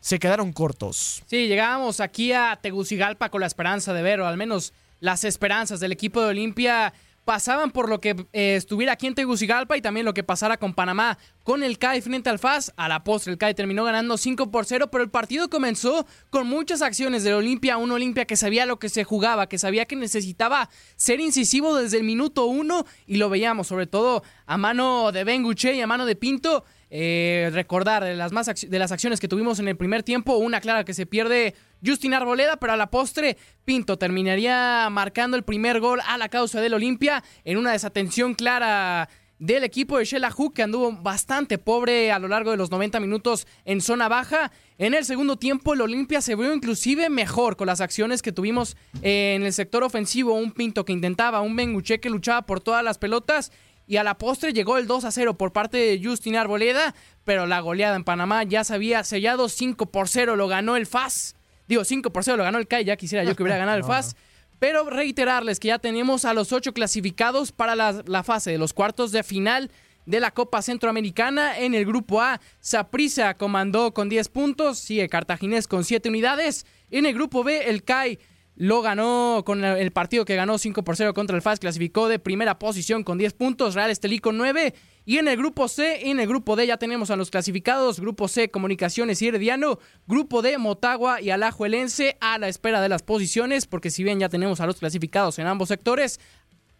[0.00, 1.22] Se quedaron cortos.
[1.26, 5.80] Sí, llegábamos aquí a Tegucigalpa con la esperanza de ver, o al menos las esperanzas
[5.80, 6.92] del equipo de Olimpia
[7.24, 10.74] pasaban por lo que eh, estuviera aquí en Tegucigalpa y también lo que pasara con
[10.74, 11.18] Panamá.
[11.42, 14.64] Con el CAI frente al FAS, a la postre el CAI terminó ganando 5 por
[14.64, 18.78] 0, pero el partido comenzó con muchas acciones del Olimpia, un Olimpia que sabía lo
[18.78, 23.28] que se jugaba, que sabía que necesitaba ser incisivo desde el minuto 1 y lo
[23.28, 26.64] veíamos sobre todo a mano de Ben y a mano de Pinto.
[26.96, 30.60] Eh, recordar de las, más de las acciones que tuvimos en el primer tiempo, una
[30.60, 35.80] clara que se pierde Justin Arboleda, pero a la postre Pinto terminaría marcando el primer
[35.80, 40.54] gol a la causa del Olimpia en una desatención clara del equipo de Shella Hook
[40.54, 44.52] que anduvo bastante pobre a lo largo de los 90 minutos en zona baja.
[44.78, 48.76] En el segundo tiempo el Olimpia se vio inclusive mejor con las acciones que tuvimos
[49.02, 52.98] en el sector ofensivo, un Pinto que intentaba, un Benguche que luchaba por todas las
[52.98, 53.52] pelotas
[53.86, 56.94] y a la postre llegó el 2 a 0 por parte de Justin Arboleda,
[57.24, 60.86] pero la goleada en Panamá ya se había sellado 5 por 0, lo ganó el
[60.86, 61.34] FAS.
[61.68, 63.84] Digo, 5 por 0 lo ganó el CAI, ya quisiera yo que hubiera ganado el
[63.86, 64.16] FAS.
[64.58, 69.12] Pero reiterarles que ya tenemos a los ocho clasificados para la, fase de los cuartos
[69.12, 69.70] de final
[70.06, 71.58] de la Copa Centroamericana.
[71.58, 76.66] En el grupo A, Saprissa comandó con 10 puntos, sigue Cartaginés con 7 unidades.
[76.90, 78.18] En el grupo B, el CAI
[78.56, 82.18] lo ganó con el partido que ganó 5 por 0 contra el FAS, clasificó de
[82.18, 84.74] primera posición con 10 puntos, Real Estelí con 9
[85.06, 88.00] y en el grupo C, en el grupo D ya tenemos a los clasificados.
[88.00, 89.78] Grupo C, Comunicaciones y Herediano.
[90.06, 94.30] Grupo D, Motagua y Alajuelense a la espera de las posiciones, porque si bien ya
[94.30, 96.20] tenemos a los clasificados en ambos sectores,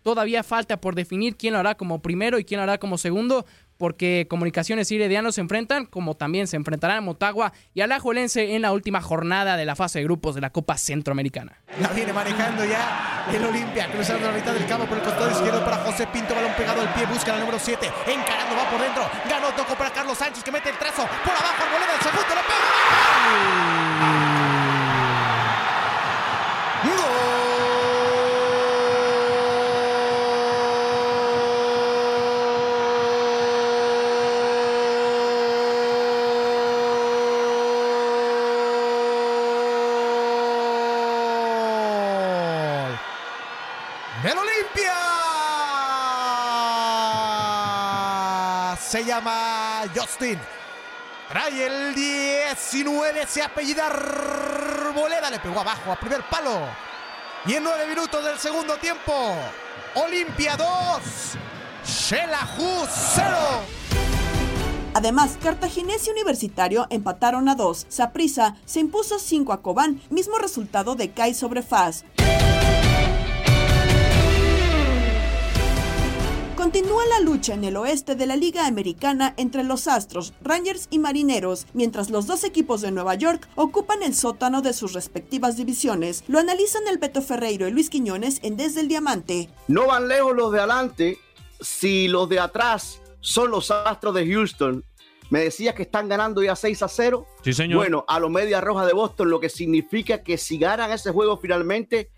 [0.03, 3.45] todavía falta por definir quién lo hará como primero y quién lo hará como segundo
[3.77, 8.73] porque Comunicaciones y Herediano se enfrentan, como también se enfrentarán Motagua y Alajuelense en la
[8.73, 11.61] última jornada de la fase de grupos de la Copa Centroamericana.
[11.81, 15.65] La viene manejando ya el Olimpia, cruzando la mitad del campo por el costado izquierdo
[15.65, 19.09] para José Pinto, balón pegado al pie, busca la número 7, encarando, va por dentro,
[19.29, 22.43] ganó, toco para Carlos Sánchez que mete el trazo, por abajo, el del segundo, la
[22.43, 23.65] pega.
[48.95, 50.39] se llama Justin.
[51.29, 56.67] Trae el 19, se apellida Arboleda, le pegó abajo a primer palo.
[57.47, 59.13] Y en nueve minutos del segundo tiempo,
[59.95, 60.67] Olimpia 2,
[61.87, 63.37] Shelahu 0.
[64.95, 67.87] Además, Cartaginés y Universitario empataron a 2.
[67.89, 72.05] Saprisa se impuso 5 a Cobán, mismo resultado de Kai sobre Faz.
[76.65, 80.99] Continúa la lucha en el oeste de la Liga Americana entre los Astros, Rangers y
[80.99, 86.25] Marineros, mientras los dos equipos de Nueva York ocupan el sótano de sus respectivas divisiones.
[86.27, 89.51] Lo analizan el Beto Ferreiro y Luis Quiñones en Desde el Diamante.
[89.69, 91.19] No van lejos los de adelante
[91.61, 94.83] si los de atrás son los Astros de Houston.
[95.29, 97.27] Me decías que están ganando ya 6 a 0.
[97.43, 97.77] Sí, señor.
[97.77, 101.37] Bueno, a los Media Roja de Boston, lo que significa que si ganan ese juego
[101.37, 102.11] finalmente,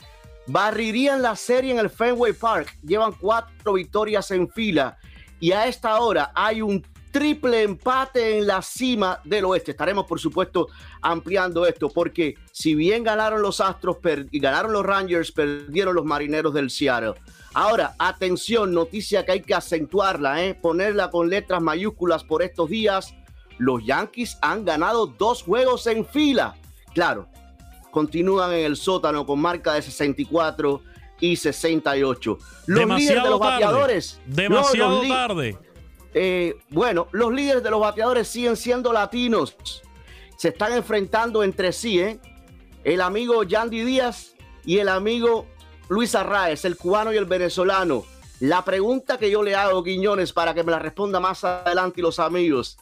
[0.47, 2.77] barrirían la serie en el Fenway Park.
[2.83, 4.97] Llevan cuatro victorias en fila
[5.41, 6.85] y a esta hora hay un
[7.17, 9.71] triple empate en la cima del oeste.
[9.71, 10.69] Estaremos, por supuesto,
[11.01, 13.97] ampliando esto, porque si bien ganaron los Astros
[14.31, 17.15] y ganaron los Rangers, perdieron los Marineros del Seattle.
[17.55, 20.55] Ahora, atención, noticia que hay que acentuarla, ¿eh?
[20.55, 23.15] ponerla con letras mayúsculas por estos días.
[23.57, 26.55] Los Yankees han ganado dos juegos en fila.
[26.93, 27.29] Claro,
[27.97, 30.83] continúan en el sótano con marca de 64
[31.19, 32.39] y 68.
[32.67, 34.21] Los líderes de los bateadores.
[34.27, 35.57] Demasiado tarde.
[36.13, 39.57] Eh, bueno, los líderes de los bateadores siguen siendo latinos.
[40.37, 42.21] Se están enfrentando entre sí, ¿eh?
[42.85, 44.35] El amigo Yandy Díaz
[44.67, 45.47] y el amigo
[45.89, 48.05] Luis Arraez, el cubano y el venezolano.
[48.41, 52.03] La pregunta que yo le hago, Guiñones, para que me la responda más adelante y
[52.03, 52.77] los amigos.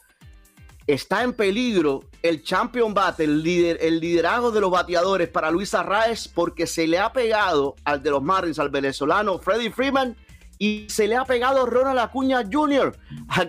[0.87, 5.73] ¿Está en peligro el Champion Bat, el, líder, el liderazgo de los bateadores para Luis
[5.73, 10.15] Arraez porque se le ha pegado al de los Marlins, al venezolano Freddy Freeman
[10.59, 12.95] y se le ha pegado Ronald Acuña Jr.,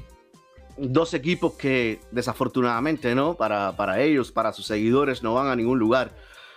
[0.80, 3.36] dos equipos que desafortunadamente, ¿no?
[3.36, 6.11] Para, para ellos, para sus seguidores, no van a ningún lugar.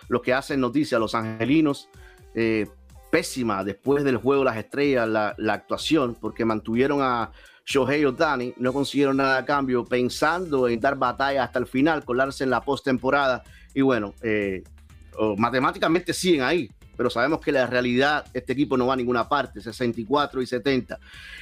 [0.07, 1.89] Los que hacen noticia, los angelinos,
[2.35, 2.67] eh,
[3.11, 7.31] pésima después del juego Las Estrellas, la, la, actuación, porque mantuvieron a
[7.65, 12.43] Shohei Otani, no consiguieron nada a cambio, pensando en dar batalla hasta el final, colarse
[12.43, 13.43] en la postemporada.
[13.73, 14.63] Y bueno, eh,
[15.37, 19.61] matemáticamente siguen ahí, pero sabemos que la realidad, este equipo no va a ninguna parte,
[19.61, 20.99] 64 y 70.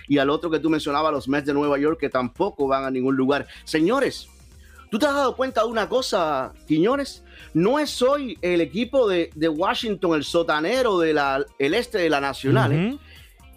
[0.07, 2.91] Y al otro que tú mencionabas, los Mets de Nueva York, que tampoco van a
[2.91, 3.47] ningún lugar.
[3.63, 4.27] Señores,
[4.89, 7.23] ¿tú te has dado cuenta de una cosa, Quiñones?
[7.53, 11.19] No es hoy el equipo de, Washington el sotanero del
[11.59, 12.71] el este de la Nacional.
[12.71, 12.97] ¿eh?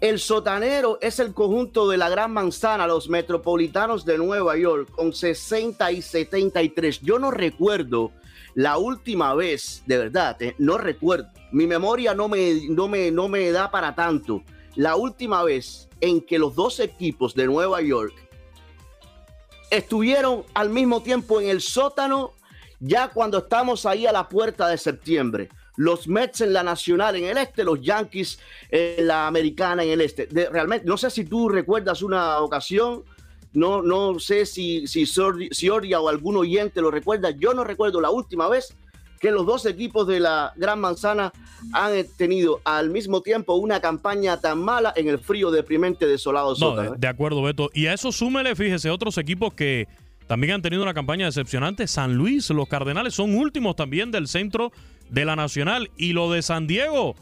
[0.01, 5.13] El sotanero es el conjunto de la Gran Manzana, los metropolitanos de Nueva York, con
[5.13, 7.01] 60 y 73.
[7.01, 8.11] Yo no recuerdo
[8.55, 10.55] la última vez, de verdad, ¿eh?
[10.57, 14.43] no recuerdo mi memoria no me, no, me, no me da para tanto.
[14.75, 18.13] La última vez en que los dos equipos de Nueva York
[19.71, 22.33] estuvieron al mismo tiempo en el sótano,
[22.81, 25.47] ya cuando estamos ahí a la puerta de septiembre.
[25.77, 28.37] Los Mets en la nacional en el este, los Yankees
[28.69, 30.27] en la americana en el este.
[30.51, 33.05] realmente, no sé si tú recuerdas una ocasión,
[33.55, 37.31] no, no sé si, si, si Oria o algún oyente lo recuerda.
[37.31, 38.75] Yo no recuerdo la última vez
[39.19, 41.31] que los dos equipos de la Gran Manzana
[41.73, 46.75] han tenido al mismo tiempo una campaña tan mala en el frío deprimente desolado No,
[46.75, 46.91] de, ¿eh?
[46.97, 47.69] de acuerdo, Beto.
[47.73, 49.87] Y a eso súmele, fíjese, otros equipos que
[50.27, 51.87] también han tenido una campaña decepcionante.
[51.87, 54.71] San Luis, los Cardenales son últimos también del centro
[55.09, 55.89] de la Nacional.
[55.97, 57.15] Y lo de San Diego,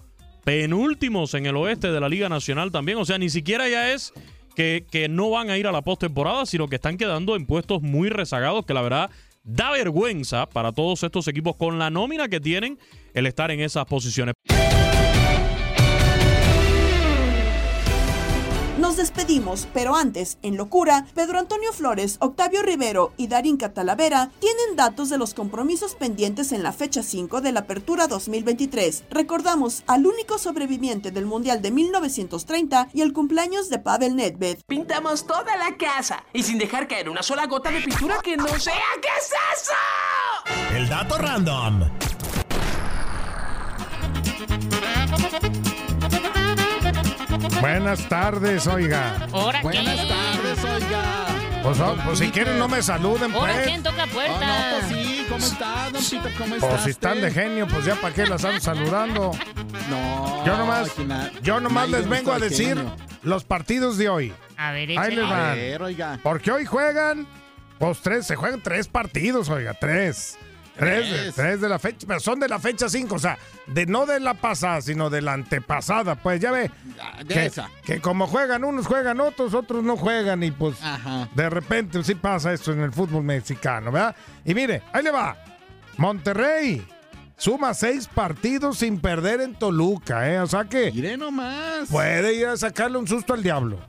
[0.43, 2.97] penúltimos en el oeste de la Liga Nacional también.
[2.97, 4.13] O sea, ni siquiera ya es
[4.53, 8.09] que, no van a ir a la postemporada, sino que están quedando en puestos muy
[8.09, 9.09] rezagados, que la verdad
[9.43, 12.79] da vergüenza para todos estos equipos con la nómina que tienen
[13.13, 14.33] el estar en esas posiciones.
[18.93, 24.75] Nos despedimos, pero antes, en locura, Pedro Antonio Flores, Octavio Rivero y Darín Catalavera tienen
[24.75, 29.05] datos de los compromisos pendientes en la fecha 5 de la Apertura 2023.
[29.09, 34.59] Recordamos al único sobreviviente del Mundial de 1930 y el cumpleaños de Pavel Nedved.
[34.67, 38.47] Pintamos toda la casa y sin dejar caer una sola gota de pintura que no
[38.59, 38.75] sea.
[39.01, 40.75] ¿Qué es eso?
[40.77, 41.89] El dato random.
[47.61, 49.27] Buenas tardes, oiga.
[49.31, 50.07] ¿Ahora Buenas qué?
[50.07, 51.25] tardes, oiga.
[51.63, 53.67] Pues, oh, pues si quieren no me saluden, ¿Ahora pues.
[53.67, 54.37] quién toca puerta?
[54.41, 56.03] Ah, no, pues sí, ¿cómo está, don?
[56.37, 56.67] ¿Cómo está?
[56.69, 59.31] Pues si están de genio, pues ya para qué las ando saludando.
[59.89, 60.45] No.
[60.45, 60.91] Yo nomás,
[61.41, 62.95] yo nomás les vengo a decir genio.
[63.23, 64.33] los partidos de hoy.
[64.57, 65.55] A ver, Ahí les A van.
[65.55, 66.19] ver, oiga.
[66.21, 67.25] Porque hoy juegan,
[67.79, 70.37] pues tres, se juegan tres partidos, oiga, tres.
[70.77, 71.35] Tres, de- Tres.
[71.35, 74.19] tres de la fecha, pero son de la fecha 5, o sea, de no de
[74.19, 76.15] la pasada, sino de la antepasada.
[76.15, 76.71] Pues ya ve
[77.25, 77.69] De que, esa.
[77.85, 81.29] que como juegan unos, juegan otros, otros no juegan y pues Ajá.
[81.35, 84.15] de repente sí pasa esto en el fútbol mexicano, ¿verdad?
[84.45, 85.37] Y mire, ahí le va.
[85.97, 86.85] Monterrey
[87.37, 90.39] suma seis partidos sin perder en Toluca, ¿eh?
[90.39, 91.87] O sea que Mire nomás.
[91.89, 93.79] puede ir a sacarle un susto al diablo.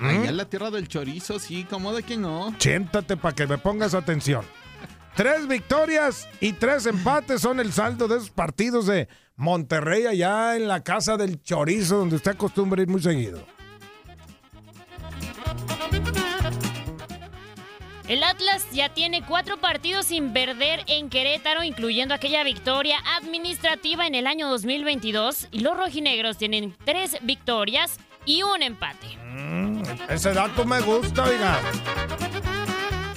[0.00, 0.24] Allá ¿Mm?
[0.24, 2.52] en la tierra del chorizo, sí, ¿cómo de que no?
[2.58, 4.44] Siéntate para que me pongas atención.
[5.16, 10.66] Tres victorias y tres empates son el saldo de esos partidos de Monterrey allá en
[10.66, 13.46] la casa del chorizo donde usted acostumbra ir muy seguido.
[18.08, 24.14] El Atlas ya tiene cuatro partidos sin perder en Querétaro, incluyendo aquella victoria administrativa en
[24.14, 25.48] el año 2022.
[25.52, 29.06] Y los rojinegros tienen tres victorias y un empate.
[29.32, 31.60] Mm, ese dato me gusta, oiga.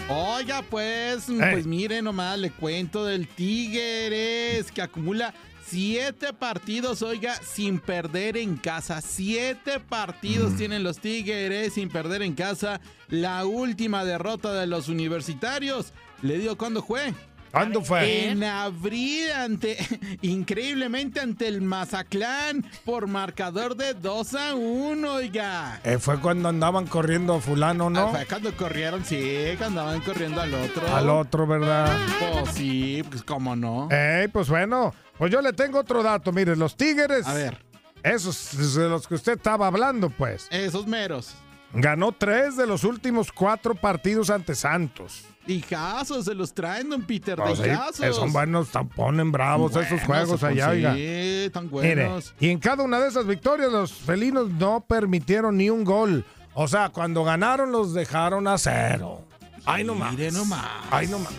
[0.10, 5.34] Oiga, pues, pues mire nomás, le cuento del Tigres que acumula
[5.66, 9.02] siete partidos, oiga, sin perder en casa.
[9.02, 12.80] Siete partidos tienen los Tigres sin perder en casa.
[13.10, 15.92] La última derrota de los universitarios.
[16.22, 17.14] Le digo cuándo fue.
[17.52, 18.30] ¿Cuándo fue?
[18.30, 19.78] En abril, ante,
[20.22, 25.80] increíblemente ante el Mazatlán, por marcador de 2 a 1, oiga.
[25.84, 28.08] Eh, fue cuando andaban corriendo a fulano, ¿no?
[28.08, 29.18] Ah, fue cuando corrieron, sí,
[29.58, 30.96] que andaban corriendo al otro.
[30.96, 31.98] Al otro, ¿verdad?
[32.20, 33.90] Pues sí, pues cómo no.
[33.92, 36.32] Ey, pues bueno, pues yo le tengo otro dato.
[36.32, 37.28] Mire, los Tigres.
[37.28, 37.66] A ver.
[38.04, 40.48] Esos de los que usted estaba hablando, pues.
[40.52, 41.36] Esos meros.
[41.74, 45.26] Ganó tres de los últimos cuatro partidos ante Santos.
[45.48, 48.16] Hijazos, se los traen, don Peter, No, de sí, hijazos.
[48.16, 51.52] son buenos, ponen bravos esos juegos pues, allá, sí, oiga.
[51.54, 52.34] tan Mire, buenos.
[52.40, 56.26] y en cada una de esas victorias los felinos no permitieron ni un gol.
[56.54, 59.22] O sea, cuando ganaron los dejaron a cero.
[59.66, 60.12] Ay, no más.
[60.14, 60.66] Mire nomás.
[60.92, 61.34] Ay, no más.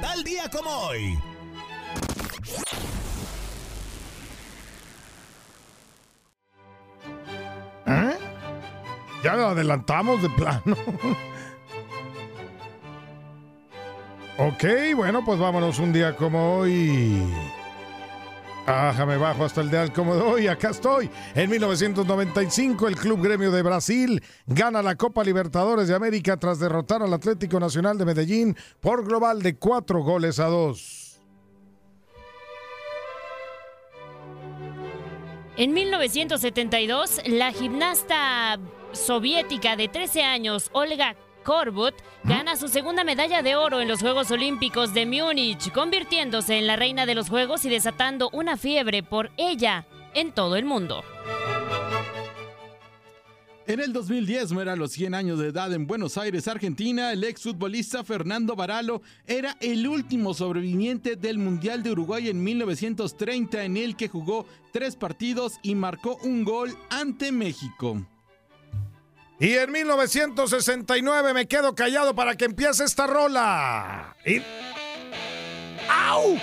[0.00, 1.18] Tal día como hoy.
[9.26, 10.76] Ya adelantamos de plano.
[14.38, 17.20] ok, bueno, pues vámonos un día como hoy.
[18.66, 20.46] Ajá, me bajo hasta el de como de hoy.
[20.46, 21.10] Acá estoy.
[21.34, 27.02] En 1995, el Club Gremio de Brasil gana la Copa Libertadores de América tras derrotar
[27.02, 31.05] al Atlético Nacional de Medellín por global de cuatro goles a dos.
[35.58, 38.58] En 1972, la gimnasta
[38.92, 41.94] soviética de 13 años, Olga Korbut,
[42.24, 46.76] gana su segunda medalla de oro en los Juegos Olímpicos de Múnich, convirtiéndose en la
[46.76, 51.02] reina de los Juegos y desatando una fiebre por ella en todo el mundo.
[53.68, 57.12] En el 2010 muere a los 100 años de edad en Buenos Aires, Argentina.
[57.12, 63.76] El exfutbolista Fernando Baralo era el último sobreviviente del Mundial de Uruguay en 1930, en
[63.76, 68.06] el que jugó tres partidos y marcó un gol ante México.
[69.40, 74.16] Y en 1969 me quedo callado para que empiece esta rola.
[75.90, 76.38] ¡Au!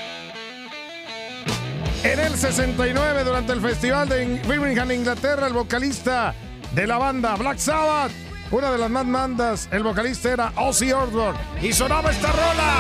[2.04, 6.36] En el 69, durante el festival de Birmingham, Inglaterra, el vocalista
[6.74, 8.12] de la banda Black Sabbath
[8.54, 12.78] una de las más mandas, el vocalista era Ozzy Osbourne y sonaba esta rola.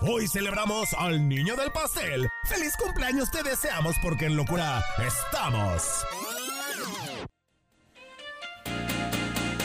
[0.00, 2.28] Hoy celebramos al niño del pastel.
[2.48, 6.04] ¡Feliz cumpleaños te deseamos porque en locura estamos!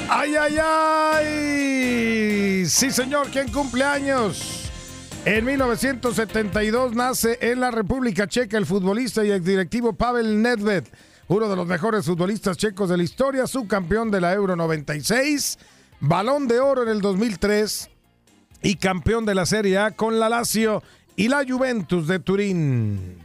[0.09, 1.25] ¡Ay, ay, ay!
[2.67, 4.60] Sí, señor, ¿quién cumpleaños?
[5.23, 10.85] En 1972 nace en la República Checa el futbolista y exdirectivo Pavel Nedved,
[11.27, 15.59] uno de los mejores futbolistas checos de la historia, subcampeón de la Euro 96,
[15.99, 17.91] balón de oro en el 2003
[18.63, 20.81] y campeón de la Serie A con la Lazio
[21.15, 23.19] y la Juventus de Turín.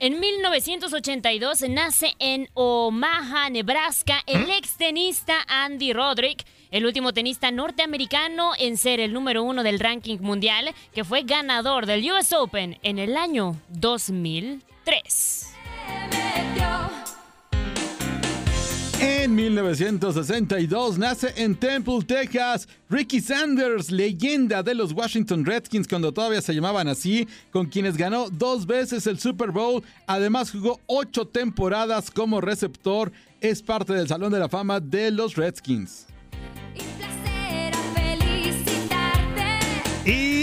[0.00, 8.76] En 1982 nace en Omaha, Nebraska, el extenista Andy Roddick, el último tenista norteamericano en
[8.76, 13.16] ser el número uno del ranking mundial, que fue ganador del US Open en el
[13.16, 15.48] año 2003.
[19.00, 26.42] En 1962 nace en Temple, Texas, Ricky Sanders, leyenda de los Washington Redskins cuando todavía
[26.42, 29.84] se llamaban así, con quienes ganó dos veces el Super Bowl.
[30.08, 33.12] Además jugó ocho temporadas como receptor.
[33.40, 36.06] Es parte del Salón de la Fama de los Redskins.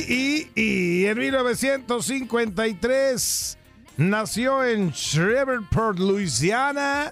[0.07, 3.57] Y, en 1953
[3.97, 7.11] nació en Shreveport, Louisiana,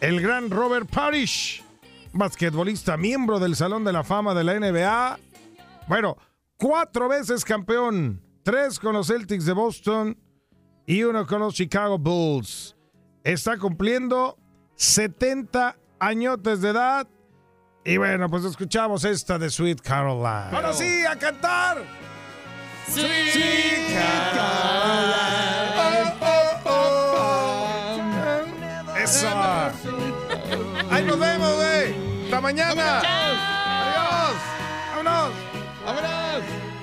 [0.00, 1.64] el gran Robert Parrish,
[2.12, 5.18] basquetbolista, miembro del Salón de la Fama de la NBA.
[5.88, 6.18] Bueno,
[6.58, 10.18] cuatro veces campeón, tres con los Celtics de Boston
[10.86, 12.76] y uno con los Chicago Bulls.
[13.24, 14.36] Está cumpliendo
[14.76, 17.08] 70 añotes de edad.
[17.84, 20.56] Y bueno, pues escuchamos esta de Sweet Caroline.
[20.56, 21.78] Ahora sí, a cantar.
[22.88, 25.42] Sweet Caroline.
[29.02, 29.28] Eso.
[30.90, 31.94] Ahí nos vemos, güey.
[32.24, 33.00] Hasta mañana.
[33.00, 34.36] Adiós.
[34.94, 35.32] Vámonos.
[35.84, 36.42] Vámonos.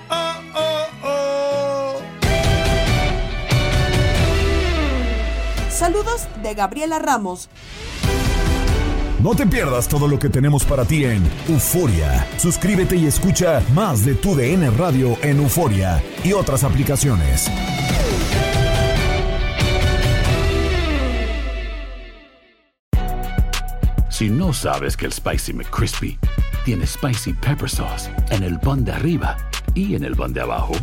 [0.09, 2.01] Oh, oh, oh.
[5.69, 7.47] Saludos de Gabriela Ramos.
[9.21, 12.25] No te pierdas todo lo que tenemos para ti en Euforia.
[12.37, 17.51] Suscríbete y escucha más de tu DN Radio en Euforia y otras aplicaciones.
[24.09, 26.17] Si no sabes que el Spicy McCrispy
[26.63, 29.35] tiene Spicy Pepper Sauce en el pan de arriba
[29.75, 30.73] y en el pan de abajo,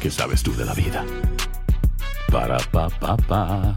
[0.00, 1.04] ¿qué sabes tú de la vida?
[2.32, 3.76] Para, pa, pa, pa.